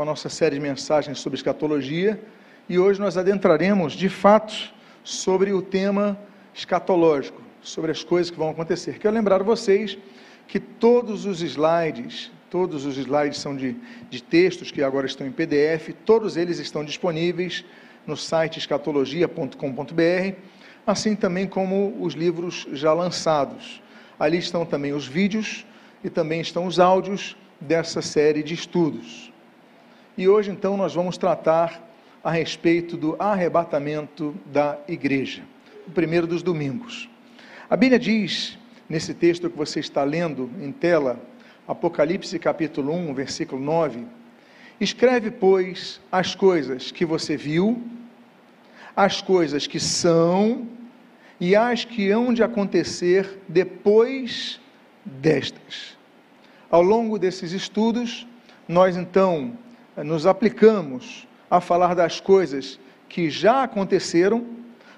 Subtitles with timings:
[0.00, 2.18] com a nossa série de mensagens sobre escatologia
[2.70, 4.72] e hoje nós adentraremos de fato
[5.04, 6.18] sobre o tema
[6.54, 8.98] escatológico, sobre as coisas que vão acontecer.
[8.98, 9.98] Quero lembrar vocês
[10.48, 13.76] que todos os slides, todos os slides são de,
[14.08, 17.62] de textos que agora estão em PDF, todos eles estão disponíveis
[18.06, 20.34] no site escatologia.com.br,
[20.86, 23.82] assim também como os livros já lançados.
[24.18, 25.66] Ali estão também os vídeos
[26.02, 29.30] e também estão os áudios dessa série de estudos.
[30.20, 31.82] E hoje, então, nós vamos tratar
[32.22, 35.42] a respeito do arrebatamento da igreja,
[35.88, 37.08] o primeiro dos domingos.
[37.70, 41.18] A Bíblia diz, nesse texto que você está lendo em tela,
[41.66, 44.04] Apocalipse capítulo 1, versículo 9:
[44.78, 47.82] Escreve, pois, as coisas que você viu,
[48.94, 50.68] as coisas que são
[51.40, 54.60] e as que hão de acontecer depois
[55.02, 55.96] destas.
[56.70, 58.26] Ao longo desses estudos,
[58.68, 59.56] nós então
[60.04, 64.46] nos aplicamos a falar das coisas que já aconteceram,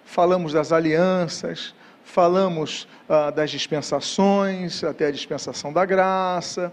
[0.04, 6.72] falamos das alianças, falamos ah, das dispensações, até a dispensação da graça.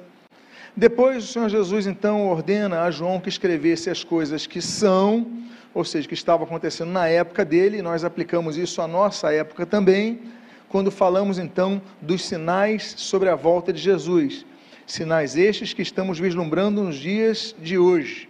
[0.76, 5.26] Depois o Senhor Jesus então ordena a João que escrevesse as coisas que são,
[5.73, 9.66] ou seja, que estavam acontecendo na época dele, e nós aplicamos isso à nossa época
[9.66, 10.22] também,
[10.67, 14.45] quando falamos então dos sinais sobre a volta de Jesus
[14.94, 18.30] sinais estes que estamos vislumbrando nos dias de hoje.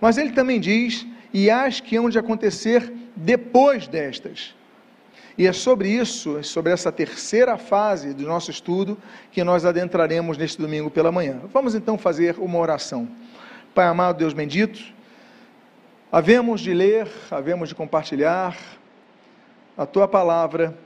[0.00, 4.54] Mas ele também diz, e as que hão de acontecer depois destas.
[5.36, 8.98] E é sobre isso, é sobre essa terceira fase do nosso estudo,
[9.30, 11.40] que nós adentraremos neste domingo pela manhã.
[11.52, 13.08] Vamos então fazer uma oração.
[13.72, 14.80] Pai amado, Deus bendito,
[16.10, 18.56] havemos de ler, havemos de compartilhar
[19.76, 20.76] a tua palavra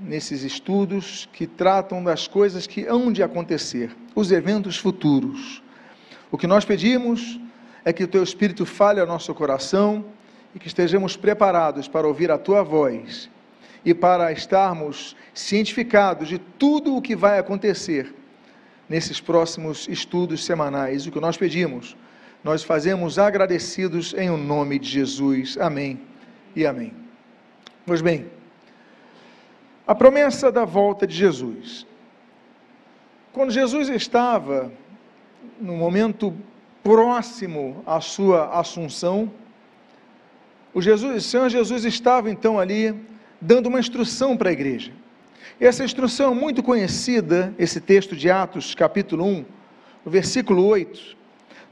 [0.00, 5.62] nesses estudos que tratam das coisas que hão de acontecer, os eventos futuros.
[6.30, 7.38] O que nós pedimos
[7.84, 10.04] é que o teu Espírito fale ao nosso coração
[10.54, 13.30] e que estejamos preparados para ouvir a tua voz
[13.84, 18.14] e para estarmos cientificados de tudo o que vai acontecer
[18.88, 21.06] nesses próximos estudos semanais.
[21.06, 21.96] O que nós pedimos,
[22.44, 25.56] nós fazemos agradecidos em o nome de Jesus.
[25.58, 26.00] Amém
[26.54, 26.92] e amém.
[27.84, 28.26] Pois bem,
[29.86, 31.86] a promessa da volta de Jesus.
[33.32, 34.72] Quando Jesus estava
[35.60, 36.34] no momento
[36.82, 39.30] próximo à sua assunção,
[40.72, 42.94] o, Jesus, o Senhor Jesus estava então ali
[43.40, 44.92] dando uma instrução para a igreja.
[45.60, 49.44] E essa instrução é muito conhecida, esse texto de Atos, capítulo 1,
[50.04, 51.16] no versículo 8,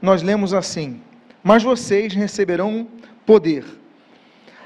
[0.01, 1.01] nós lemos assim:
[1.43, 2.87] Mas vocês receberão
[3.25, 3.65] poder,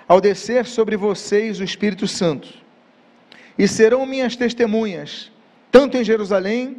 [0.08, 2.65] ao descer sobre vocês o Espírito Santo
[3.58, 5.32] e serão minhas testemunhas,
[5.72, 6.78] tanto em Jerusalém,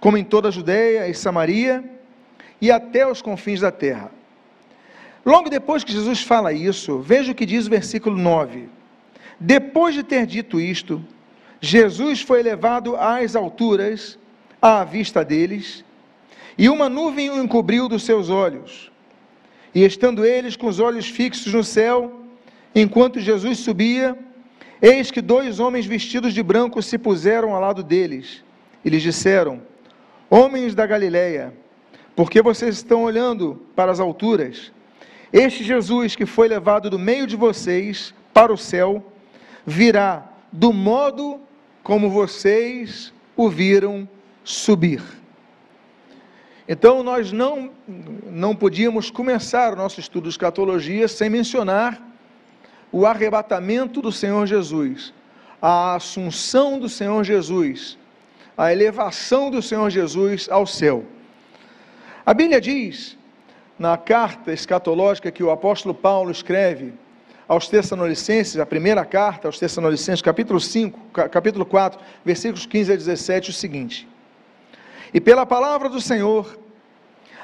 [0.00, 1.84] como em toda a Judéia e Samaria,
[2.60, 4.10] e até os confins da terra.
[5.24, 8.68] Logo depois que Jesus fala isso, veja o que diz o versículo 9.
[9.38, 11.04] Depois de ter dito isto,
[11.60, 14.18] Jesus foi levado às alturas,
[14.62, 15.84] à vista deles,
[16.56, 18.90] e uma nuvem o encobriu dos seus olhos.
[19.74, 22.22] E estando eles com os olhos fixos no céu,
[22.74, 24.16] enquanto Jesus subia,
[24.80, 28.44] Eis que dois homens vestidos de branco se puseram ao lado deles
[28.84, 29.62] e lhes disseram:
[30.28, 31.54] Homens da Galileia,
[32.14, 34.72] por que vocês estão olhando para as alturas?
[35.32, 39.12] Este Jesus que foi levado do meio de vocês para o céu,
[39.64, 41.40] virá do modo
[41.82, 44.08] como vocês o viram
[44.44, 45.02] subir.
[46.68, 47.70] Então, nós não,
[48.30, 52.05] não podíamos começar o nosso estudo de escatologia sem mencionar
[52.96, 55.12] o arrebatamento do Senhor Jesus,
[55.60, 57.98] a assunção do Senhor Jesus,
[58.56, 61.04] a elevação do Senhor Jesus ao céu.
[62.24, 63.18] A Bíblia diz,
[63.78, 66.94] na carta escatológica que o apóstolo Paulo escreve
[67.46, 73.50] aos Tessalonicenses, a primeira carta aos Tessalonicenses, capítulo 5, capítulo 4, versículos 15 a 17,
[73.50, 74.08] o seguinte:
[75.12, 76.58] E pela palavra do Senhor,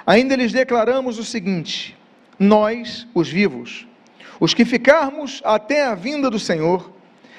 [0.06, 1.94] ainda lhes declaramos o seguinte:
[2.38, 3.86] nós, os vivos,
[4.42, 6.90] os que ficarmos até a vinda do Senhor,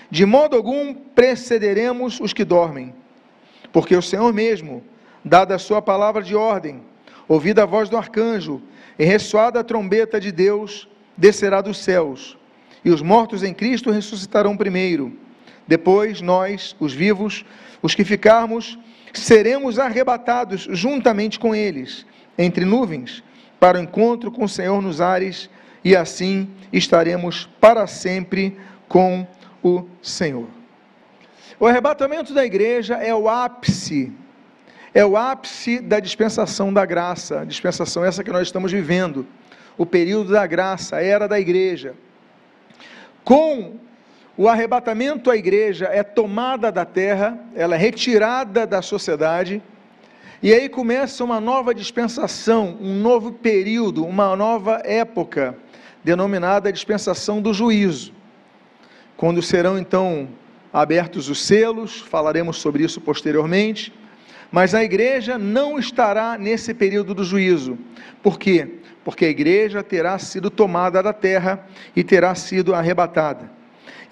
[0.10, 2.96] de modo algum precederemos os que dormem,
[3.74, 4.82] porque o Senhor mesmo,
[5.22, 6.82] dada a sua palavra de ordem,
[7.28, 8.62] ouvida a voz do arcanjo
[8.98, 12.38] e ressoada a trombeta de Deus, descerá dos céus,
[12.86, 15.12] e os mortos em Cristo ressuscitarão primeiro.
[15.68, 17.44] Depois nós, os vivos,
[17.82, 18.80] os que ficarmos,
[19.12, 22.06] seremos arrebatados juntamente com eles,
[22.38, 23.22] entre nuvens,
[23.60, 25.50] para o encontro com o Senhor nos ares
[25.83, 28.57] e assim estaremos para sempre
[28.88, 29.27] com
[29.62, 30.47] o Senhor.
[31.59, 34.12] O arrebatamento da igreja é o ápice,
[34.94, 39.25] é o ápice da dispensação da graça, dispensação essa que nós estamos vivendo,
[39.77, 41.95] o período da graça, a era da igreja.
[43.24, 43.75] Com
[44.35, 49.62] o arrebatamento, a igreja é tomada da terra, ela é retirada da sociedade,
[50.41, 55.56] e aí começa uma nova dispensação, um novo período, uma nova época,
[56.04, 58.14] denominada dispensação do juízo,
[59.16, 60.28] quando serão então
[60.72, 63.94] abertos os selos, falaremos sobre isso posteriormente,
[64.52, 67.78] mas a igreja não estará nesse período do juízo.
[68.22, 68.80] Por quê?
[69.04, 71.66] Porque a igreja terá sido tomada da terra
[71.96, 73.52] e terá sido arrebatada.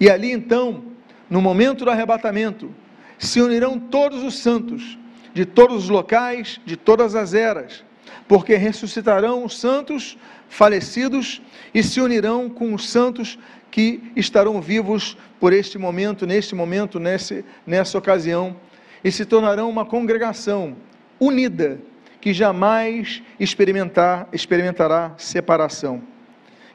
[0.00, 0.84] E ali então,
[1.30, 2.74] no momento do arrebatamento,
[3.18, 4.98] se unirão todos os santos,
[5.32, 7.84] de todos os locais, de todas as eras,
[8.26, 10.18] porque ressuscitarão os santos
[10.52, 11.40] falecidos
[11.72, 13.38] e se unirão com os santos
[13.70, 18.54] que estarão vivos por este momento, neste momento, nesse, nessa ocasião,
[19.02, 20.76] e se tornarão uma congregação
[21.18, 21.80] unida,
[22.20, 26.02] que jamais experimentar, experimentará separação.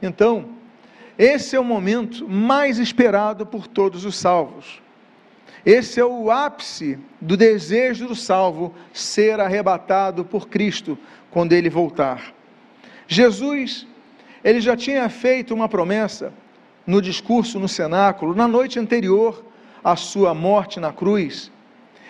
[0.02, 0.50] Então,
[1.16, 4.82] esse é o momento mais esperado por todos os salvos.
[5.64, 10.98] Esse é o ápice do desejo do salvo ser arrebatado por Cristo
[11.30, 12.37] quando ele voltar.
[13.08, 13.88] Jesus,
[14.44, 16.34] ele já tinha feito uma promessa
[16.86, 19.44] no discurso no cenáculo, na noite anterior
[19.84, 21.52] à sua morte na cruz.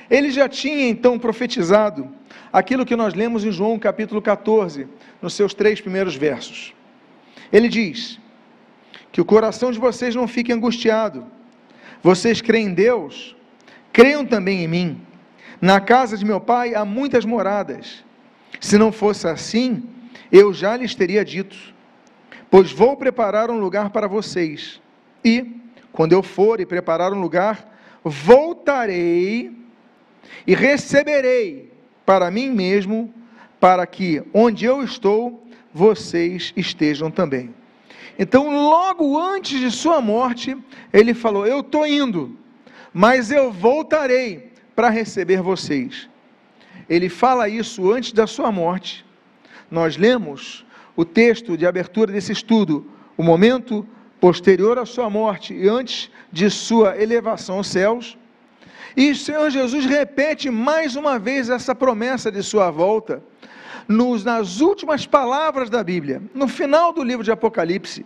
[0.09, 2.09] Ele já tinha então profetizado
[2.51, 4.87] aquilo que nós lemos em João capítulo 14,
[5.21, 6.73] nos seus três primeiros versos.
[7.51, 8.19] Ele diz:
[9.17, 11.25] que o coração de vocês não fique angustiado.
[12.03, 13.35] Vocês creem em Deus,
[13.91, 15.01] creiam também em mim.
[15.59, 18.03] Na casa de meu pai há muitas moradas.
[18.59, 19.83] Se não fosse assim,
[20.31, 21.55] eu já lhes teria dito:
[22.49, 24.81] Pois vou preparar um lugar para vocês.
[25.23, 25.45] E,
[25.91, 29.51] quando eu for e preparar um lugar, voltarei
[30.45, 31.71] e receberei
[32.05, 33.13] para mim mesmo,
[33.59, 37.53] para que onde eu estou, vocês estejam também.
[38.19, 40.57] Então, logo antes de sua morte,
[40.91, 42.37] ele falou: Eu estou indo,
[42.93, 46.09] mas eu voltarei para receber vocês.
[46.89, 49.06] Ele fala isso antes da sua morte.
[49.69, 50.65] Nós lemos
[50.95, 52.85] o texto de abertura desse estudo,
[53.15, 53.85] o momento
[54.19, 58.17] posterior à sua morte e antes de sua elevação aos céus.
[58.95, 63.21] E o Senhor Jesus repete mais uma vez essa promessa de sua volta
[63.87, 68.05] nos, nas últimas palavras da Bíblia, no final do livro de Apocalipse,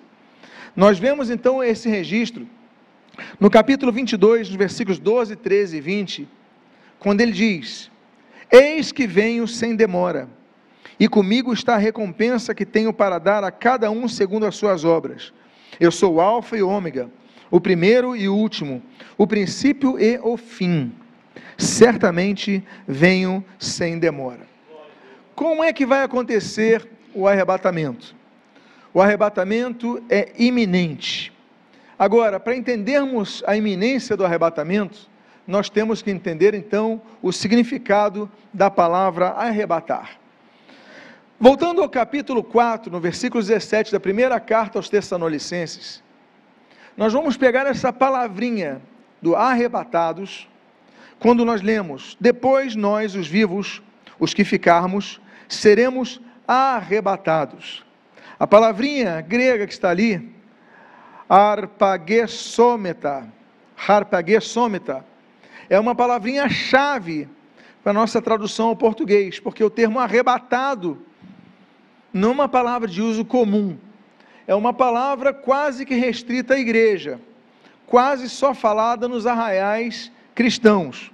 [0.75, 2.47] nós vemos então esse registro
[3.39, 6.27] no capítulo 22, nos versículos 12, 13 e 20,
[6.99, 7.91] quando ele diz:
[8.49, 10.29] Eis que venho sem demora,
[11.01, 14.85] e comigo está a recompensa que tenho para dar a cada um segundo as suas
[14.85, 15.33] obras.
[15.79, 17.09] Eu sou o Alfa e Ômega,
[17.49, 18.83] o primeiro e o último,
[19.17, 20.93] o princípio e o fim.
[21.57, 24.41] Certamente venho sem demora.
[25.33, 28.15] Como é que vai acontecer o arrebatamento?
[28.93, 31.33] O arrebatamento é iminente.
[31.97, 35.09] Agora, para entendermos a iminência do arrebatamento,
[35.47, 40.20] nós temos que entender então o significado da palavra arrebatar.
[41.43, 46.03] Voltando ao capítulo 4, no versículo 17 da primeira carta aos Tessalonicenses,
[46.95, 48.79] nós vamos pegar essa palavrinha
[49.19, 50.47] do arrebatados,
[51.19, 53.81] quando nós lemos: Depois nós, os vivos,
[54.19, 57.83] os que ficarmos, seremos arrebatados.
[58.37, 60.31] A palavrinha grega que está ali,
[61.27, 63.27] arpagesometa,
[63.87, 65.03] arpagesometa,
[65.67, 67.27] é uma palavrinha chave
[67.81, 71.03] para a nossa tradução ao português, porque o termo arrebatado
[72.13, 73.77] não uma palavra de uso comum,
[74.47, 77.19] é uma palavra quase que restrita à igreja,
[77.85, 81.11] quase só falada nos arraiais cristãos.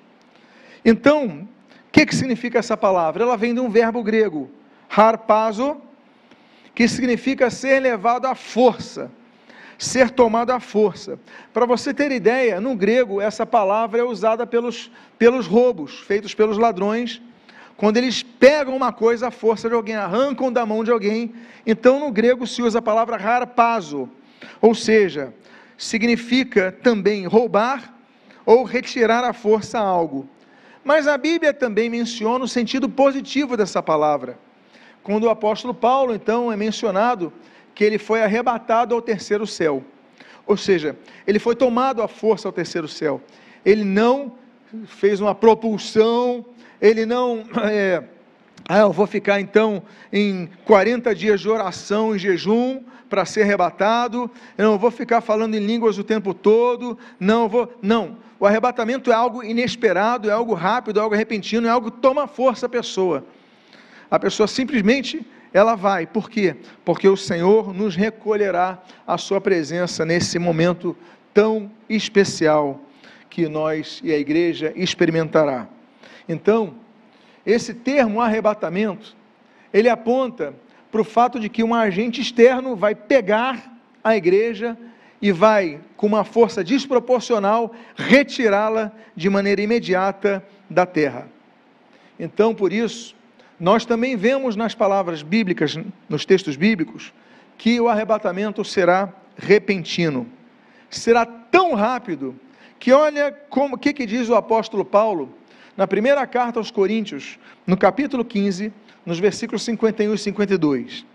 [0.83, 1.47] Então,
[1.87, 3.23] o que, que significa essa palavra?
[3.23, 4.49] Ela vem de um verbo grego,
[4.89, 5.81] harpazo,
[6.73, 9.11] que significa ser levado à força,
[9.77, 11.19] ser tomado à força.
[11.53, 16.57] Para você ter ideia, no grego, essa palavra é usada pelos, pelos roubos feitos pelos
[16.57, 17.21] ladrões,
[17.77, 21.33] quando eles pegam uma coisa à força de alguém, arrancam da mão de alguém.
[21.65, 24.09] Então, no grego se usa a palavra harpazo,
[24.59, 25.31] ou seja,
[25.77, 27.93] significa também roubar
[28.43, 30.27] ou retirar à força algo.
[30.83, 34.39] Mas a Bíblia também menciona o sentido positivo dessa palavra.
[35.03, 37.31] Quando o apóstolo Paulo, então, é mencionado
[37.75, 39.83] que ele foi arrebatado ao terceiro céu.
[40.47, 43.21] Ou seja, ele foi tomado à força ao terceiro céu.
[43.63, 44.33] Ele não
[44.87, 46.45] fez uma propulsão,
[46.81, 48.03] ele não é,
[48.67, 49.81] Ah, eu vou ficar então
[50.11, 54.29] em 40 dias de oração e jejum para ser arrebatado.
[54.57, 56.97] Eu não vou ficar falando em línguas o tempo todo.
[57.19, 57.71] Não vou.
[57.81, 58.17] Não.
[58.39, 62.27] O arrebatamento é algo inesperado, é algo rápido, é algo repentino, é algo que toma
[62.27, 63.25] força a pessoa.
[64.11, 66.05] A pessoa simplesmente ela vai.
[66.05, 66.55] Por quê?
[66.85, 70.95] Porque o Senhor nos recolherá a sua presença nesse momento
[71.33, 72.81] tão especial
[73.29, 75.67] que nós e a igreja experimentará.
[76.27, 76.75] Então,
[77.45, 79.15] esse termo arrebatamento,
[79.73, 80.53] ele aponta
[80.91, 84.77] para o fato de que um agente externo vai pegar a igreja
[85.21, 91.27] e vai, com uma força desproporcional, retirá-la de maneira imediata da terra.
[92.19, 93.15] Então, por isso,
[93.59, 97.13] nós também vemos nas palavras bíblicas, nos textos bíblicos,
[97.57, 100.27] que o arrebatamento será repentino.
[100.89, 102.35] Será tão rápido
[102.79, 105.33] que olha como que, que diz o apóstolo Paulo
[105.77, 108.73] na primeira carta aos Coríntios, no capítulo 15,
[109.05, 111.05] nos versículos 51 e 52.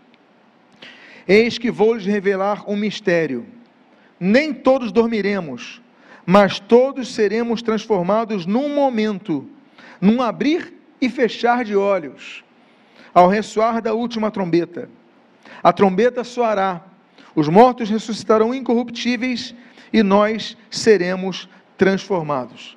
[1.26, 3.44] Eis que vou lhes revelar um mistério.
[4.20, 5.82] Nem todos dormiremos,
[6.24, 9.48] mas todos seremos transformados num momento,
[10.00, 12.44] num abrir e fechar de olhos,
[13.12, 14.88] ao ressoar da última trombeta.
[15.60, 16.84] A trombeta soará,
[17.34, 19.56] os mortos ressuscitarão incorruptíveis
[19.92, 22.76] e nós seremos transformados.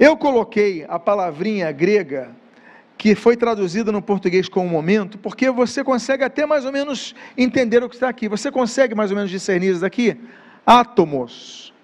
[0.00, 2.34] Eu coloquei a palavrinha grega
[2.96, 7.84] que foi traduzida no português como momento, porque você consegue até mais ou menos entender
[7.84, 8.26] o que está aqui.
[8.26, 10.16] Você consegue mais ou menos discernir isso daqui?
[10.64, 11.74] Átomos.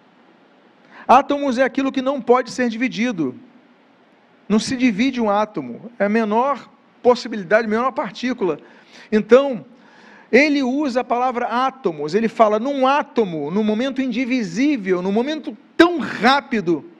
[1.06, 3.34] Átomos é aquilo que não pode ser dividido.
[4.48, 5.90] Não se divide um átomo.
[5.98, 6.70] É a menor
[7.02, 8.58] possibilidade, a menor partícula.
[9.12, 9.62] Então,
[10.32, 12.14] ele usa a palavra átomos.
[12.14, 16.95] Ele fala num átomo, num momento indivisível, num momento tão rápido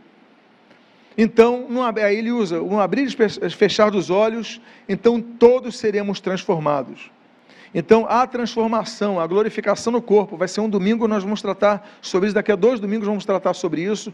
[1.17, 1.67] então,
[2.03, 7.11] aí ele usa um abrir e fechar dos olhos, então todos seremos transformados.
[7.75, 12.29] Então, a transformação, a glorificação no corpo, vai ser um domingo, nós vamos tratar sobre
[12.29, 14.13] isso, daqui a dois domingos vamos tratar sobre isso.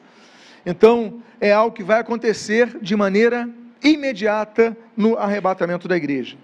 [0.65, 3.49] Então, é algo que vai acontecer de maneira
[3.83, 6.37] imediata no arrebatamento da igreja.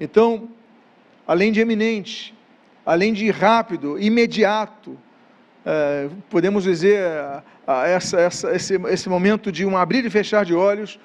[0.00, 0.48] Então,
[1.26, 2.34] além de eminente,
[2.84, 4.98] além de rápido, imediato,
[5.64, 7.02] é, podemos dizer,
[7.86, 10.98] essa, essa, esse, esse momento de um abrir e fechar de olhos,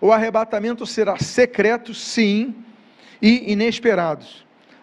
[0.00, 2.54] o arrebatamento será secreto, sim,
[3.22, 4.26] e inesperado.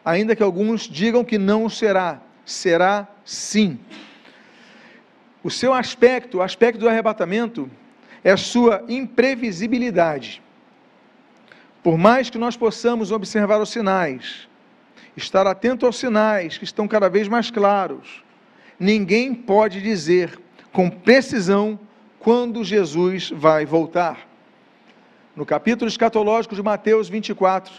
[0.03, 3.79] Ainda que alguns digam que não será, será sim.
[5.43, 7.69] O seu aspecto, o aspecto do arrebatamento,
[8.23, 10.41] é a sua imprevisibilidade.
[11.83, 14.47] Por mais que nós possamos observar os sinais,
[15.15, 18.23] estar atento aos sinais que estão cada vez mais claros,
[18.79, 20.39] ninguém pode dizer
[20.75, 21.79] com precisão
[22.19, 24.27] quando Jesus vai voltar.
[25.33, 27.73] No capítulo escatológico de Mateus 24,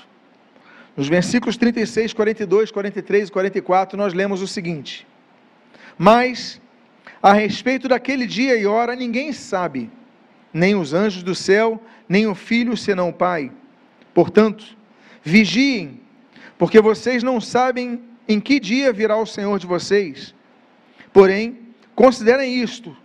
[0.96, 5.06] nos versículos 36, 42, 43 e 44, nós lemos o seguinte:
[5.98, 6.58] Mas
[7.22, 9.90] a respeito daquele dia e hora ninguém sabe,
[10.50, 13.52] nem os anjos do céu, nem o filho senão o Pai.
[14.14, 14.64] Portanto,
[15.22, 16.00] vigiem,
[16.56, 20.34] porque vocês não sabem em que dia virá o Senhor de vocês
[21.16, 21.56] Porém,
[21.96, 22.96] considerem isto: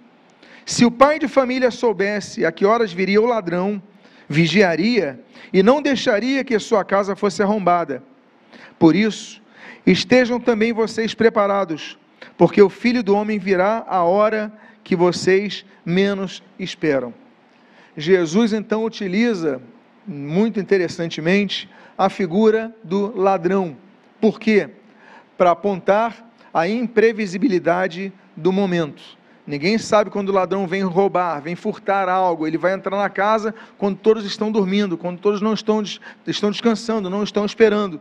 [0.65, 3.81] se o pai de família soubesse a que horas viria o ladrão,
[4.29, 5.19] vigiaria
[5.51, 8.03] e não deixaria que sua casa fosse arrombada.
[8.77, 9.41] Por isso,
[9.85, 11.97] estejam também vocês preparados,
[12.37, 14.51] porque o filho do homem virá a hora
[14.83, 17.13] que vocês menos esperam.
[17.95, 19.61] Jesus então utiliza,
[20.07, 23.77] muito interessantemente, a figura do ladrão.
[24.19, 24.69] Por quê?
[25.37, 29.01] Para apontar a imprevisibilidade do momento.
[29.45, 32.45] Ninguém sabe quando o ladrão vem roubar, vem furtar algo.
[32.45, 35.81] Ele vai entrar na casa quando todos estão dormindo, quando todos não estão,
[36.27, 37.99] estão descansando, não estão esperando.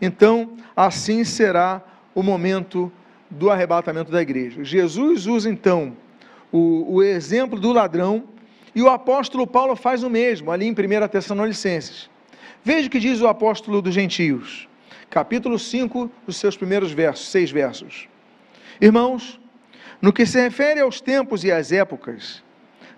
[0.00, 1.80] Então, assim será
[2.14, 2.90] o momento
[3.30, 4.64] do arrebatamento da igreja.
[4.64, 5.96] Jesus usa então
[6.50, 8.24] o, o exemplo do ladrão
[8.74, 12.10] e o apóstolo Paulo faz o mesmo ali em 1 Tessalonicenses.
[12.64, 14.68] Veja o que diz o apóstolo dos gentios
[15.10, 18.08] capítulo 5, os seus primeiros versos, seis versos.
[18.80, 19.39] Irmãos,
[20.00, 22.42] no que se refere aos tempos e às épocas,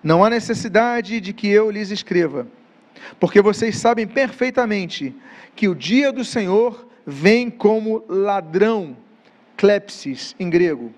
[0.03, 2.47] não há necessidade de que eu lhes escreva,
[3.19, 5.15] porque vocês sabem perfeitamente
[5.55, 8.95] que o dia do Senhor vem como ladrão,
[9.57, 10.93] clepsis em grego,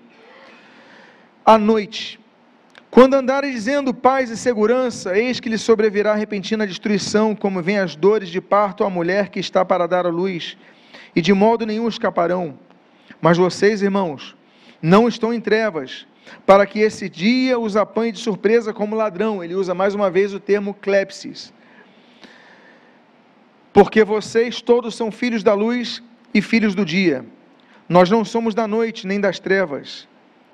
[1.44, 2.18] à noite.
[2.90, 7.94] Quando andarem dizendo paz e segurança, eis que lhe sobrevirá repentina destruição, como vem as
[7.94, 10.56] dores de parto à mulher que está para dar à luz,
[11.14, 12.58] e de modo nenhum escaparão.
[13.20, 14.34] Mas vocês, irmãos,
[14.80, 16.06] não estão em trevas,
[16.44, 19.42] para que esse dia os apanhe de surpresa como ladrão.
[19.42, 21.52] Ele usa mais uma vez o termo clepsis.
[23.72, 26.02] Porque vocês todos são filhos da luz
[26.32, 27.24] e filhos do dia.
[27.88, 30.08] Nós não somos da noite nem das trevas.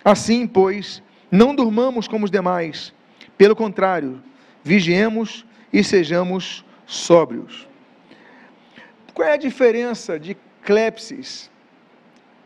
[0.04, 2.92] Assim, pois, não durmamos como os demais.
[3.38, 4.22] Pelo contrário,
[4.64, 7.68] vigiemos e sejamos sóbrios.
[9.14, 11.50] Qual é a diferença de clepsis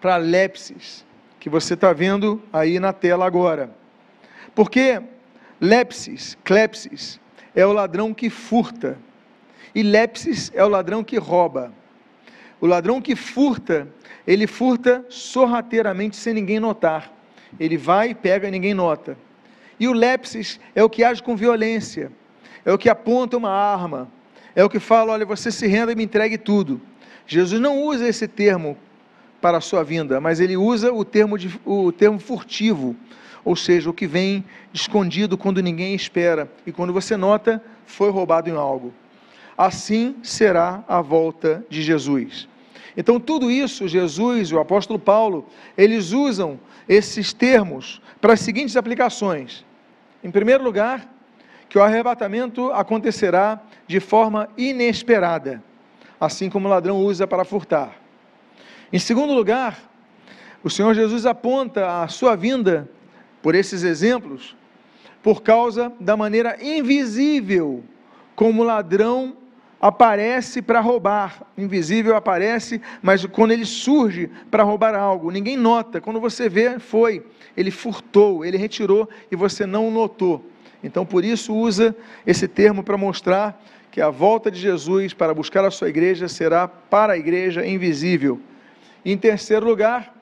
[0.01, 1.06] para lepsis,
[1.47, 3.71] que você está vendo aí na tela agora?
[4.53, 5.01] Porque
[5.61, 7.21] lepsis, clepsis,
[7.55, 8.99] é o ladrão que furta,
[9.73, 11.73] e lepsis é o ladrão que rouba.
[12.61, 13.87] O ladrão que furta,
[14.27, 17.13] ele furta sorrateiramente sem ninguém notar.
[17.61, 19.17] Ele vai, pega ninguém nota.
[19.79, 22.11] E o lepsis é o que age com violência,
[22.65, 24.11] é o que aponta uma arma,
[24.53, 26.81] é o que fala: olha, você se renda e me entregue tudo.
[27.25, 28.77] Jesus não usa esse termo
[29.41, 32.97] para a sua vinda, mas ele usa o termo, de, o termo furtivo,
[33.45, 38.51] ou seja, o que vem escondido quando ninguém espera e quando você nota foi roubado
[38.51, 38.93] em algo.
[39.57, 42.49] Assim será a volta de Jesus.
[42.97, 48.77] Então, tudo isso, Jesus e o apóstolo Paulo, eles usam esses termos para as seguintes
[48.77, 49.65] aplicações.
[50.25, 51.07] Em primeiro lugar,
[51.69, 55.63] que o arrebatamento acontecerá de forma inesperada,
[56.19, 58.06] assim como o ladrão usa para furtar.
[58.93, 59.79] Em segundo lugar,
[60.63, 62.89] o Senhor Jesus aponta a sua vinda,
[63.43, 64.57] por esses exemplos,
[65.23, 67.83] por causa da maneira invisível
[68.37, 69.37] como o ladrão
[69.81, 76.01] aparece para roubar, invisível aparece, mas quando ele surge para roubar algo, ninguém nota.
[76.01, 77.25] Quando você vê, foi,
[77.57, 80.45] ele furtou, ele retirou e você não notou.
[80.83, 81.95] Então, por isso, usa
[82.27, 86.69] esse termo para mostrar que a volta de Jesus para buscar a sua igreja será
[86.69, 88.41] para a igreja invisível.
[89.07, 90.13] Em terceiro lugar,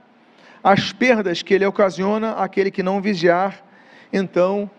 [0.62, 3.64] as perdas que ele ocasiona àquele que não vigiar,
[4.12, 4.70] então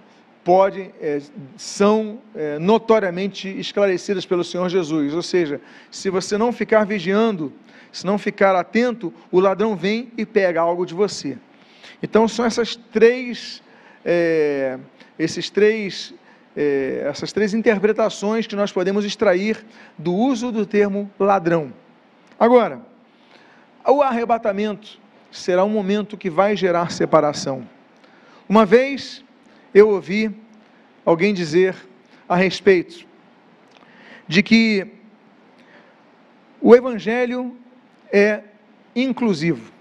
[0.44, 1.20] pode, é,
[1.58, 5.12] são é, notoriamente esclarecidas pelo Senhor Jesus.
[5.12, 5.60] Ou seja,
[5.90, 7.52] se você não ficar vigiando,
[7.92, 11.36] se não ficar atento, o ladrão vem e pega algo de você.
[12.04, 13.64] Então são essas três,
[14.06, 14.78] é,
[15.18, 16.14] esses três,
[16.56, 19.66] é, essas três interpretações que nós podemos extrair
[19.98, 21.74] do uso do termo ladrão.
[22.40, 22.94] Agora,
[23.92, 25.00] o arrebatamento
[25.32, 27.68] será um momento que vai gerar separação.
[28.48, 29.24] Uma vez
[29.74, 30.36] eu ouvi
[31.06, 31.76] alguém dizer
[32.28, 33.06] a respeito
[34.28, 34.88] de que
[36.62, 37.56] o Evangelho
[38.12, 38.42] é
[38.96, 39.72] inclusivo.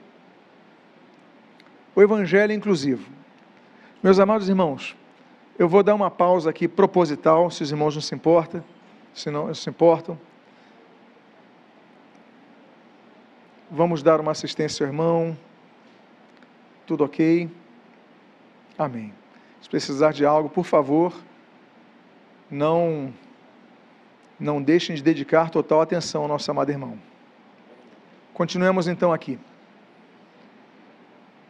[1.94, 3.08] O Evangelho é inclusivo.
[4.02, 4.94] Meus amados irmãos,
[5.58, 8.62] eu vou dar uma pausa aqui proposital, se os irmãos não se importam,
[9.14, 10.18] se não se importam.
[13.70, 15.36] Vamos dar uma assistência ao irmão.
[16.86, 17.50] Tudo ok?
[18.78, 19.12] Amém.
[19.62, 21.14] Se precisar de algo, por favor,
[22.50, 23.12] não
[24.38, 26.98] não deixem de dedicar total atenção ao nosso amado irmão.
[28.34, 29.38] Continuemos então aqui.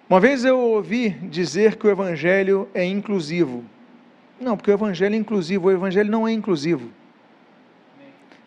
[0.08, 3.64] Uma vez eu ouvi dizer que o evangelho é inclusivo.
[4.38, 6.90] Não, porque o evangelho é inclusivo, o evangelho não é inclusivo.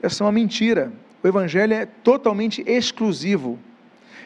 [0.01, 0.93] Essa é uma mentira.
[1.23, 3.59] O evangelho é totalmente exclusivo.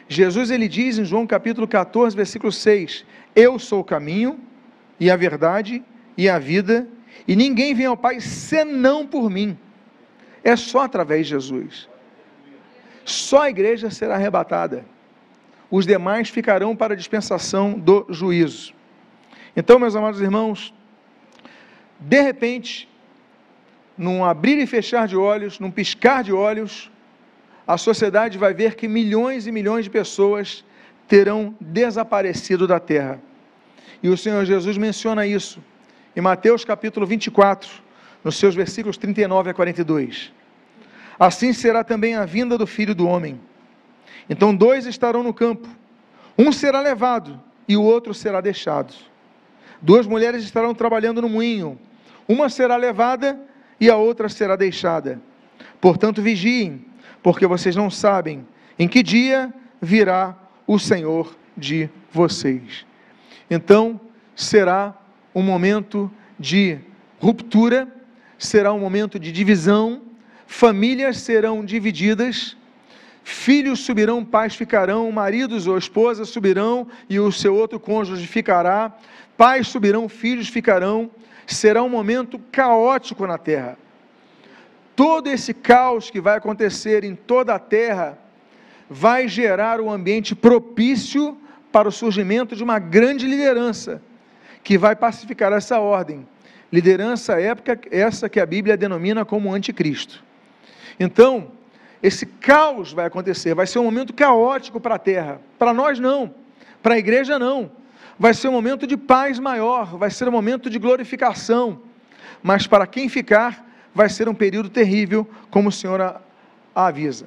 [0.08, 4.38] Jesus ele diz em João capítulo 14, versículo 6: Eu sou o caminho,
[5.00, 5.82] e a verdade
[6.16, 6.86] e a vida,
[7.26, 9.58] e ninguém vem ao Pai senão por mim.
[10.44, 11.88] É só através de Jesus.
[13.04, 14.84] Só a igreja será arrebatada.
[15.70, 18.74] Os demais ficarão para a dispensação do juízo.
[19.56, 20.74] Então, meus amados irmãos,
[21.98, 22.88] de repente,
[23.96, 26.90] num abrir e fechar de olhos, num piscar de olhos,
[27.66, 30.64] a sociedade vai ver que milhões e milhões de pessoas
[31.06, 33.20] terão desaparecido da terra.
[34.02, 35.62] E o Senhor Jesus menciona isso
[36.16, 37.70] em Mateus capítulo 24,
[38.24, 40.32] nos seus versículos 39 a 42.
[41.18, 43.40] Assim será também a vinda do filho do homem.
[44.28, 45.68] Então dois estarão no campo,
[46.36, 48.94] um será levado e o outro será deixado.
[49.80, 51.78] Duas mulheres estarão trabalhando no moinho,
[52.28, 53.38] uma será levada
[53.82, 55.20] e a outra será deixada.
[55.80, 56.84] Portanto, vigiem,
[57.20, 58.46] porque vocês não sabem
[58.78, 62.86] em que dia virá o Senhor de vocês.
[63.50, 64.00] Então,
[64.36, 64.96] será
[65.34, 66.78] um momento de
[67.18, 67.92] ruptura,
[68.38, 70.02] será um momento de divisão,
[70.46, 72.56] famílias serão divididas,
[73.24, 78.96] filhos subirão, pais ficarão, maridos ou esposas subirão e o seu outro cônjuge ficará,
[79.36, 81.10] pais subirão, filhos ficarão,
[81.46, 83.76] será um momento caótico na terra.
[84.94, 88.18] Todo esse caos que vai acontecer em toda a terra
[88.88, 91.38] vai gerar um ambiente propício
[91.72, 94.02] para o surgimento de uma grande liderança
[94.62, 96.26] que vai pacificar essa ordem.
[96.70, 100.22] Liderança época essa que a Bíblia denomina como anticristo.
[101.00, 101.50] Então,
[102.02, 105.40] esse caos vai acontecer, vai ser um momento caótico para a terra.
[105.58, 106.34] Para nós, não.
[106.82, 107.70] Para a igreja, não.
[108.18, 111.80] Vai ser um momento de paz maior, vai ser um momento de glorificação.
[112.42, 116.20] Mas para quem ficar, vai ser um período terrível, como o Senhor
[116.74, 117.26] avisa.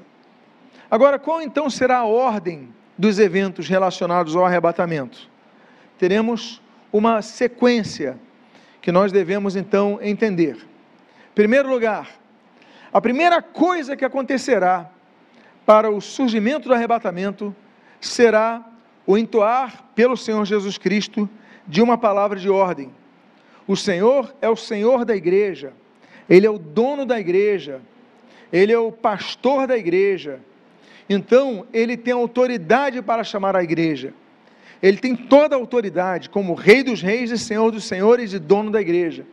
[0.89, 5.29] Agora, qual então será a ordem dos eventos relacionados ao arrebatamento?
[5.97, 8.17] Teremos uma sequência
[8.81, 10.55] que nós devemos então entender.
[10.55, 12.09] Em primeiro lugar,
[12.93, 14.89] a primeira coisa que acontecerá
[15.65, 17.53] para o surgimento do arrebatamento
[17.99, 18.63] será
[19.05, 21.29] o entoar pelo Senhor Jesus Cristo
[21.67, 22.91] de uma palavra de ordem.
[23.67, 25.73] O Senhor é o Senhor da igreja,
[26.29, 27.81] Ele é o dono da igreja,
[28.51, 30.39] Ele é o pastor da igreja.
[31.09, 34.13] Então, Ele tem autoridade para chamar a igreja.
[34.81, 38.69] Ele tem toda a autoridade como Rei dos Reis e Senhor dos Senhores e dono
[38.69, 39.25] da igreja.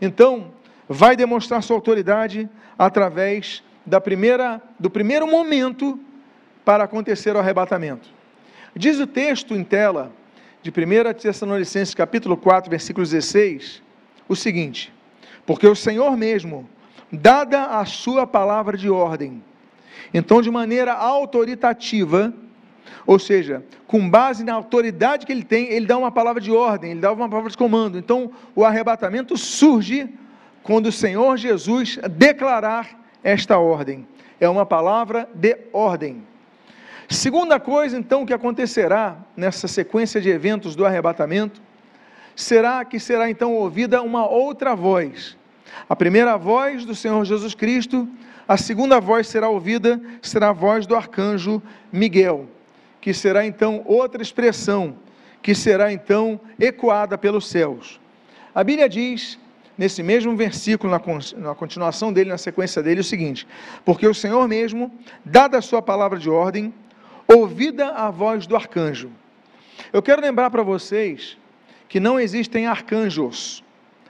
[0.00, 0.52] Então,
[0.88, 2.48] vai demonstrar sua autoridade
[2.78, 5.98] através da primeira, do primeiro momento
[6.64, 8.15] para acontecer o arrebatamento.
[8.78, 10.12] Diz o texto em tela
[10.62, 13.82] de 1 Tessalonicenses capítulo 4, versículo 16,
[14.28, 14.92] o seguinte:
[15.46, 16.68] Porque o Senhor mesmo,
[17.10, 19.42] dada a sua palavra de ordem,
[20.12, 22.34] então de maneira autoritativa,
[23.06, 26.90] ou seja, com base na autoridade que ele tem, ele dá uma palavra de ordem,
[26.90, 27.96] ele dá uma palavra de comando.
[27.96, 30.06] Então, o arrebatamento surge
[30.62, 32.90] quando o Senhor Jesus declarar
[33.24, 34.06] esta ordem.
[34.38, 36.22] É uma palavra de ordem.
[37.08, 41.60] Segunda coisa, então, que acontecerá nessa sequência de eventos do arrebatamento,
[42.34, 45.36] será que será então ouvida uma outra voz.
[45.88, 48.08] A primeira voz do Senhor Jesus Cristo,
[48.48, 52.46] a segunda voz será ouvida, será a voz do arcanjo Miguel,
[53.00, 54.96] que será então outra expressão,
[55.42, 58.00] que será então ecoada pelos céus.
[58.54, 59.38] A Bíblia diz
[59.78, 63.46] nesse mesmo versículo, na, continuação dele, na sequência dele, o seguinte:
[63.84, 64.92] Porque o Senhor mesmo,
[65.24, 66.72] dada a sua palavra de ordem,
[67.28, 69.10] ouvida a voz do arcanjo.
[69.92, 71.36] Eu quero lembrar para vocês
[71.88, 73.62] que não existem arcanjos,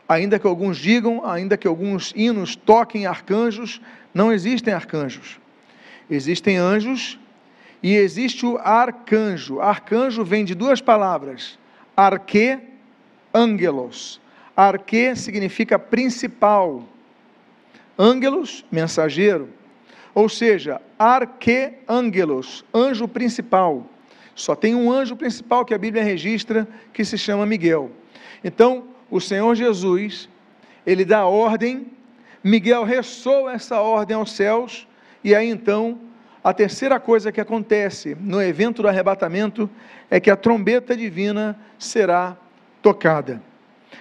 [0.08, 3.80] ainda que alguns digam, ainda que alguns hinos toquem arcanjos,
[4.14, 5.38] não existem arcanjos.
[6.08, 7.18] Existem anjos
[7.82, 9.60] e existe o arcanjo.
[9.60, 11.58] Arcanjo vem de duas palavras:
[11.96, 12.58] arque,
[13.34, 14.20] angelos.
[14.56, 16.82] Arque significa principal,
[17.98, 19.50] ângelos, mensageiro.
[20.14, 23.86] Ou seja, arqueângelos, anjo principal.
[24.34, 27.90] Só tem um anjo principal que a Bíblia registra que se chama Miguel.
[28.44, 30.28] Então, o Senhor Jesus,
[30.86, 31.86] ele dá ordem,
[32.42, 34.86] Miguel ressoa essa ordem aos céus,
[35.24, 35.98] e aí então,
[36.44, 39.68] a terceira coisa que acontece no evento do arrebatamento
[40.10, 42.36] é que a trombeta divina será
[42.80, 43.42] tocada.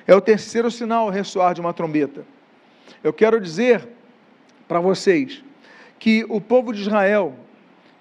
[0.05, 2.23] É o terceiro sinal ressoar de uma trombeta.
[3.03, 3.88] Eu quero dizer
[4.67, 5.44] para vocês
[6.05, 7.33] que o povo de Israel,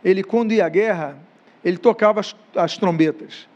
[0.05, 1.17] ele quando ia à guerra,
[1.65, 3.49] ele tocava as, as trombetas.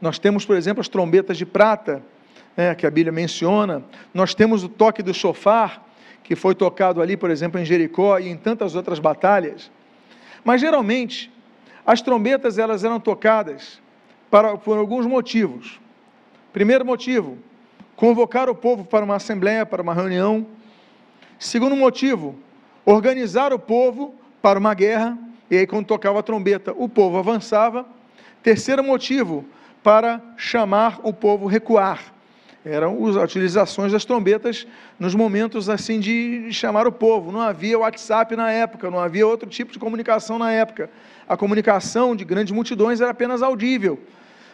[0.00, 2.02] Nós temos, por exemplo, as trombetas de prata,
[2.56, 3.84] né, que a Bíblia menciona.
[4.12, 5.86] Nós temos o toque do chofar,
[6.24, 9.70] que foi tocado ali, por exemplo, em Jericó e em tantas outras batalhas.
[10.44, 11.32] Mas geralmente,
[11.86, 13.80] as trombetas elas eram tocadas
[14.28, 15.78] para, por alguns motivos.
[16.52, 17.38] Primeiro motivo,
[17.94, 20.44] convocar o povo para uma assembleia, para uma reunião.
[21.38, 22.34] Segundo motivo,
[22.84, 25.18] organizar o povo para uma guerra,
[25.50, 27.86] e aí quando tocava a trombeta, o povo avançava.
[28.42, 29.44] Terceiro motivo,
[29.82, 32.14] para chamar o povo recuar.
[32.64, 34.66] Eram as utilizações das trombetas
[34.98, 37.30] nos momentos assim de chamar o povo.
[37.30, 40.88] Não havia WhatsApp na época, não havia outro tipo de comunicação na época.
[41.28, 44.00] A comunicação de grandes multidões era apenas audível.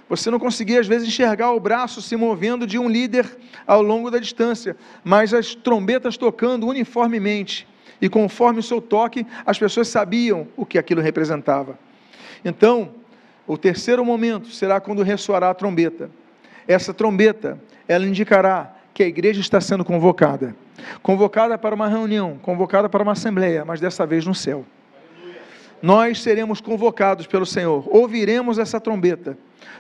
[0.09, 3.31] Você não conseguia, às vezes, enxergar o braço se movendo de um líder
[3.64, 7.70] ao longo da distância, mas as trombetas tocando uniformemente.
[8.00, 11.79] E conforme o seu toque, as pessoas sabiam o que aquilo representava.
[12.44, 12.90] Então,
[13.46, 16.11] o terceiro momento será quando ressoará a trombeta.
[16.68, 20.55] Essa trombeta, ela indicará que a igreja está sendo convocada.
[21.03, 24.64] Convocada para uma reunião, convocada para uma assembleia, mas dessa vez no céu.
[25.83, 29.37] Nós seremos convocados pelo Senhor, ouviremos essa trombeta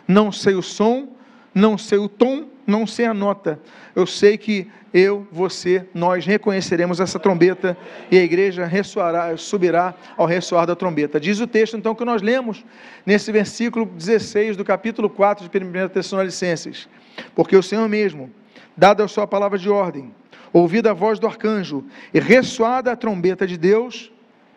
[0.06, 1.08] não sei o som,
[1.54, 3.58] não sei o tom, não sei a nota.
[3.94, 7.76] Eu sei que eu, você, nós reconheceremos essa trombeta
[8.10, 11.20] e a igreja ressoará, subirá ao ressoar da trombeta.
[11.20, 12.64] Diz o texto então que nós lemos
[13.06, 16.88] nesse versículo 16 do capítulo 4 de 1 Tessalonicenses.
[17.34, 18.30] Porque o Senhor mesmo,
[18.76, 20.12] dada a sua palavra de ordem,
[20.52, 24.12] ouvida a voz do arcanjo e ressoada a trombeta de Deus,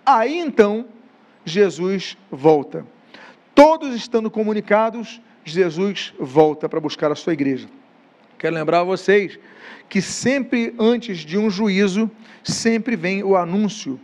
[0.06, 0.88] aí então
[1.46, 2.86] Jesus volta.
[3.54, 7.68] Todos estando comunicados, Jesus volta para buscar a sua igreja.
[8.38, 9.40] Quero lembrar a vocês
[9.90, 12.10] que sempre antes de um juízo,
[12.44, 14.00] sempre vem o anúncio.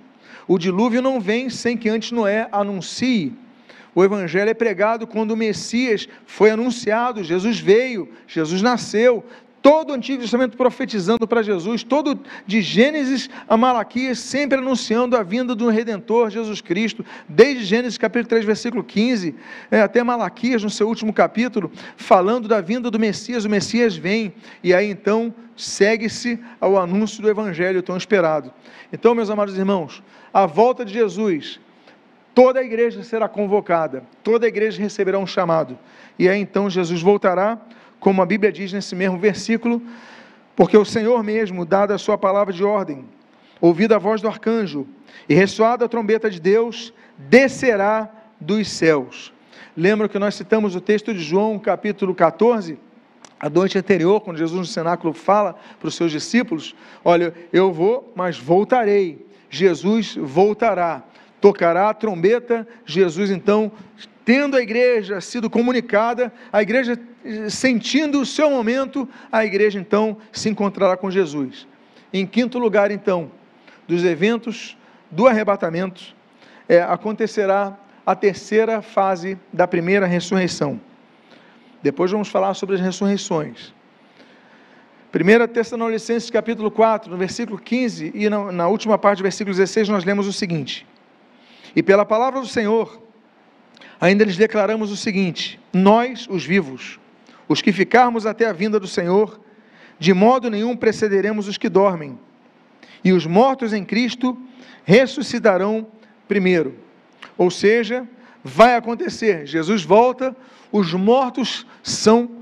[0.47, 3.34] O dilúvio não vem sem que antes Noé anuncie.
[3.93, 9.25] O evangelho é pregado quando o Messias foi anunciado, Jesus veio, Jesus nasceu,
[9.62, 15.24] todo o Antigo Testamento profetizando para Jesus, todo de Gênesis a Malaquias, sempre anunciando a
[15.24, 19.36] vinda do Redentor, Jesus Cristo, desde Gênesis capítulo 3, versículo 15,
[19.69, 24.34] é, até Malaquias, no seu último capítulo, falando da vinda do Messias, o Messias vem,
[24.63, 28.54] e aí então segue-se ao anúncio do Evangelho tão esperado.
[28.93, 30.02] Então, meus amados irmãos,
[30.34, 31.60] a volta de Jesus,
[32.34, 35.78] toda a igreja será convocada, toda a igreja receberá um chamado,
[36.17, 37.60] e aí então Jesus voltará
[37.99, 39.81] como a Bíblia diz nesse mesmo versículo,
[40.55, 43.05] porque o Senhor mesmo, dada a sua palavra de ordem,
[43.62, 44.88] ouvida a voz do arcanjo
[45.27, 48.09] e ressoada a trombeta de Deus, descerá
[48.39, 49.33] dos céus.
[49.75, 52.77] Lembra que nós citamos o texto de João, capítulo 14,
[53.39, 58.12] a noite anterior, quando Jesus no cenáculo fala para os seus discípulos: Olha, eu vou,
[58.15, 59.25] mas voltarei.
[59.49, 61.03] Jesus voltará,
[61.41, 62.67] tocará a trombeta.
[62.86, 63.71] Jesus então
[64.30, 66.99] tendo a igreja sido comunicada, a igreja
[67.49, 71.67] sentindo o seu momento, a igreja então se encontrará com Jesus.
[72.13, 73.32] Em quinto lugar, então,
[73.88, 74.78] dos eventos
[75.10, 76.15] do arrebatamento,
[76.67, 77.75] é, acontecerá
[78.06, 80.80] a terceira fase da primeira ressurreição.
[81.82, 83.73] Depois vamos falar sobre as ressurreições.
[85.12, 89.89] 1 Tessalonicenses capítulo 4, no versículo 15 e na, na última parte do versículo 16,
[89.89, 90.86] nós lemos o seguinte:
[91.75, 93.01] E pela palavra do Senhor,
[93.99, 96.99] ainda lhes declaramos o seguinte: nós, os vivos,
[97.47, 99.39] os que ficarmos até a vinda do Senhor,
[99.97, 102.17] de modo nenhum precederemos os que dormem,
[103.03, 104.38] e os mortos em Cristo
[104.84, 105.88] ressuscitarão
[106.27, 106.75] primeiro.
[107.38, 108.08] Ou seja,
[108.43, 110.36] vai acontecer, Jesus volta,
[110.71, 112.39] os mortos são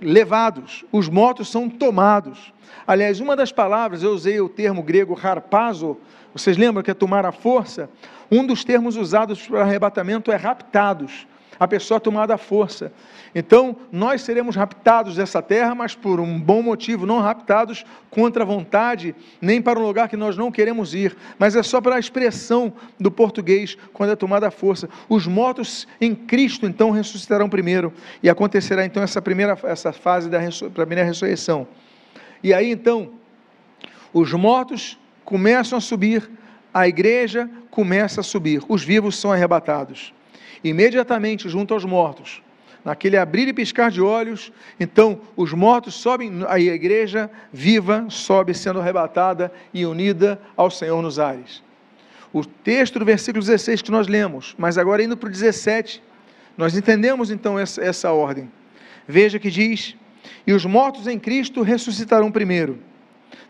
[0.00, 2.52] levados, os mortos são tomados.
[2.86, 5.96] Aliás, uma das palavras, eu usei o termo grego harpazo,
[6.32, 7.90] vocês lembram que é tomar a força?
[8.30, 11.26] Um dos termos usados para arrebatamento é raptados.
[11.58, 12.90] A pessoa tomada à força.
[13.34, 18.46] Então, nós seremos raptados dessa terra, mas por um bom motivo, não raptados contra a
[18.46, 21.98] vontade, nem para um lugar que nós não queremos ir, mas é só para a
[21.98, 24.88] expressão do português, quando é tomada à força.
[25.06, 30.40] Os mortos em Cristo, então, ressuscitarão primeiro, e acontecerá, então, essa primeira essa fase da
[30.72, 31.68] primeira ressurreição.
[32.42, 33.10] E aí, então,
[34.14, 36.28] os mortos começam a subir,
[36.72, 40.12] a igreja começa a subir, os vivos são arrebatados.
[40.62, 42.42] Imediatamente junto aos mortos,
[42.84, 48.80] naquele abrir e piscar de olhos, então os mortos sobem, a igreja viva sobe sendo
[48.80, 51.62] arrebatada e unida ao Senhor nos ares.
[52.32, 56.02] O texto do versículo 16 que nós lemos, mas agora indo para o 17,
[56.56, 58.50] nós entendemos então essa, essa ordem.
[59.06, 59.96] Veja que diz:
[60.46, 62.78] E os mortos em Cristo ressuscitarão primeiro.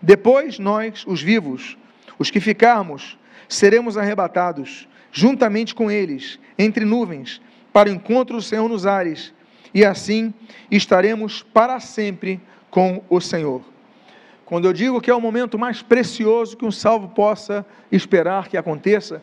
[0.00, 1.76] Depois nós, os vivos,
[2.20, 7.40] os que ficarmos, seremos arrebatados, juntamente com eles, entre nuvens,
[7.72, 9.32] para o encontro do Senhor nos ares,
[9.72, 10.34] e assim
[10.70, 12.38] estaremos para sempre
[12.70, 13.62] com o Senhor.
[14.44, 18.56] Quando eu digo que é o momento mais precioso que um salvo possa esperar que
[18.58, 19.22] aconteça,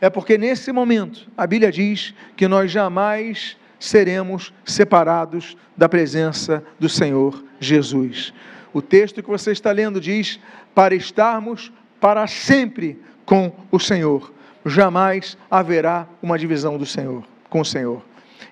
[0.00, 6.88] é porque nesse momento a Bíblia diz que nós jamais seremos separados da presença do
[6.88, 8.32] Senhor Jesus.
[8.72, 10.38] O texto que você está lendo diz:
[10.74, 14.32] para estarmos para sempre com o Senhor.
[14.64, 18.02] Jamais haverá uma divisão do Senhor com o Senhor.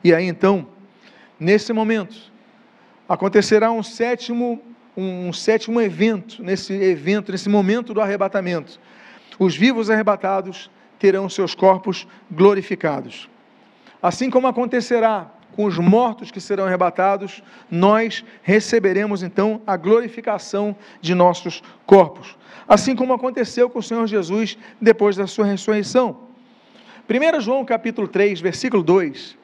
[0.02, 0.66] E aí então,
[1.38, 2.16] nesse momento,
[3.08, 4.62] acontecerá um sétimo
[5.00, 8.80] um sétimo evento, nesse evento, nesse momento do arrebatamento.
[9.38, 13.28] Os vivos arrebatados terão seus corpos glorificados.
[14.02, 21.14] Assim como acontecerá com os mortos que serão arrebatados, nós receberemos então a glorificação de
[21.14, 22.36] nossos corpos.
[22.68, 26.28] Assim como aconteceu com o Senhor Jesus depois da sua ressurreição.
[27.08, 29.36] 1 João capítulo 3, versículo 2,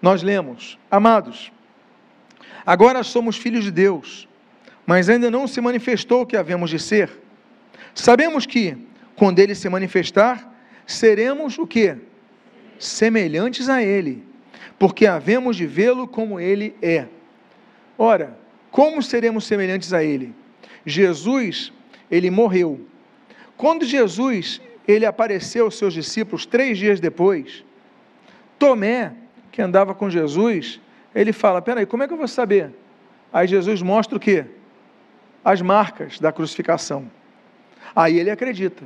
[0.00, 1.50] nós lemos: Amados,
[2.64, 4.28] agora somos filhos de Deus,
[4.86, 7.10] mas ainda não se manifestou o que havemos de ser.
[7.94, 8.76] Sabemos que,
[9.16, 10.54] quando ele se manifestar,
[10.86, 11.96] seremos o que?
[12.78, 14.30] Semelhantes a ele
[14.80, 17.04] porque havemos de vê-lo como ele é.
[17.98, 18.34] Ora,
[18.70, 20.34] como seremos semelhantes a ele?
[20.86, 21.70] Jesus,
[22.10, 22.80] ele morreu.
[23.56, 27.64] Quando Jesus, ele apareceu aos seus discípulos três dias depois,
[28.58, 29.12] Tomé,
[29.52, 30.80] que andava com Jesus,
[31.14, 32.70] ele fala: Peraí, como é que eu vou saber?
[33.32, 34.44] Aí Jesus mostra o quê?
[35.44, 37.10] As marcas da crucificação.
[37.94, 38.84] Aí ele acredita.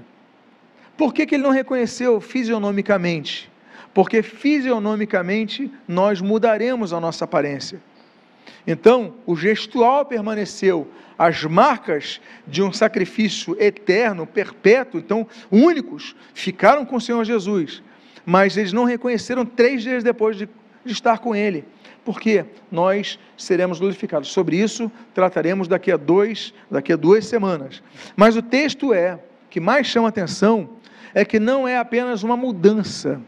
[0.97, 3.51] Por que, que ele não reconheceu fisionomicamente?
[3.95, 7.81] porque fisionomicamente nós mudaremos a nossa aparência.
[8.67, 16.97] Então, o gestual permaneceu, as marcas de um sacrifício eterno, perpétuo, então únicos, ficaram com
[16.97, 17.83] o Senhor Jesus,
[18.25, 20.49] mas eles não reconheceram três dias depois de,
[20.85, 21.65] de estar com Ele,
[22.05, 24.33] porque nós seremos glorificados.
[24.33, 27.83] Sobre isso trataremos daqui a dois, daqui a duas semanas.
[28.17, 30.71] Mas o texto é que mais chama atenção
[31.15, 33.21] é que não é apenas uma mudança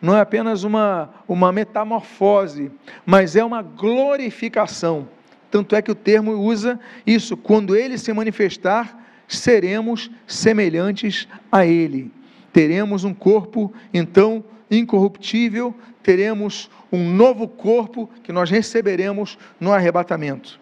[0.00, 2.72] não é apenas uma, uma metamorfose,
[3.04, 5.08] mas é uma glorificação.
[5.50, 12.10] Tanto é que o termo usa isso, quando ele se manifestar, seremos semelhantes a ele.
[12.52, 20.58] Teremos um corpo, então, incorruptível, teremos um novo corpo que nós receberemos no arrebatamento.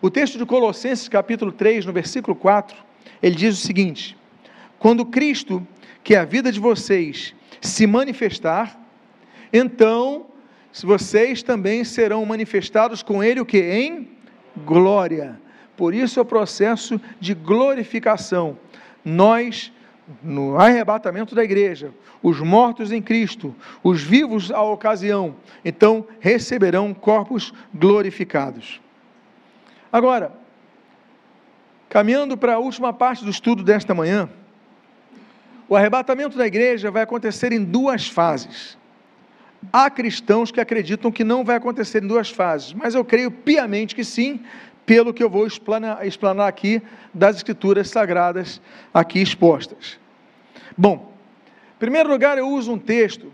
[0.00, 2.76] O texto de Colossenses, capítulo 3, no versículo 4,
[3.22, 4.16] ele diz o seguinte:
[4.78, 5.66] Quando Cristo,
[6.04, 8.78] que é a vida de vocês, se manifestar,
[9.52, 10.26] então
[10.84, 13.58] vocês também serão manifestados com ele o que?
[13.58, 14.11] Em
[14.56, 15.40] glória.
[15.76, 18.58] Por isso é o processo de glorificação.
[19.04, 19.72] Nós,
[20.22, 25.34] no arrebatamento da igreja, os mortos em Cristo, os vivos à ocasião,
[25.64, 28.80] então receberão corpos glorificados.
[29.92, 30.32] Agora,
[31.88, 34.28] caminhando para a última parte do estudo desta manhã,
[35.68, 38.78] o arrebatamento da igreja vai acontecer em duas fases.
[39.70, 43.94] Há cristãos que acreditam que não vai acontecer em duas fases, mas eu creio piamente
[43.94, 44.40] que sim,
[44.86, 48.60] pelo que eu vou explanar, explanar aqui das Escrituras Sagradas
[48.92, 49.98] aqui expostas.
[50.76, 51.12] Bom,
[51.76, 53.32] em primeiro lugar, eu uso um texto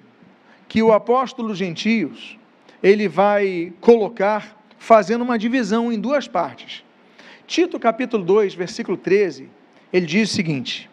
[0.66, 2.38] que o apóstolo Gentios
[2.82, 6.84] ele vai colocar fazendo uma divisão em duas partes.
[7.46, 9.48] Tito capítulo 2, versículo 13,
[9.92, 10.90] ele diz o seguinte: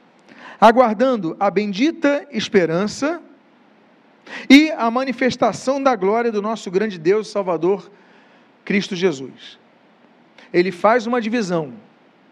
[0.59, 3.21] aguardando a bendita esperança
[4.49, 7.89] e a manifestação da glória do nosso grande Deus e Salvador,
[8.63, 9.59] Cristo Jesus.
[10.53, 11.73] Ele faz uma divisão,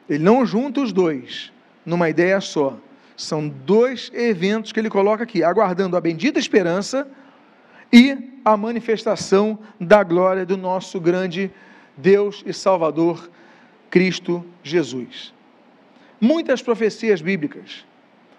[0.09, 1.51] ele não junta os dois
[1.85, 2.77] numa ideia só.
[3.15, 7.07] São dois eventos que ele coloca aqui, aguardando a bendita esperança
[7.91, 11.51] e a manifestação da glória do nosso grande
[11.95, 13.29] Deus e Salvador,
[13.89, 15.31] Cristo Jesus.
[16.19, 17.85] Muitas profecias bíblicas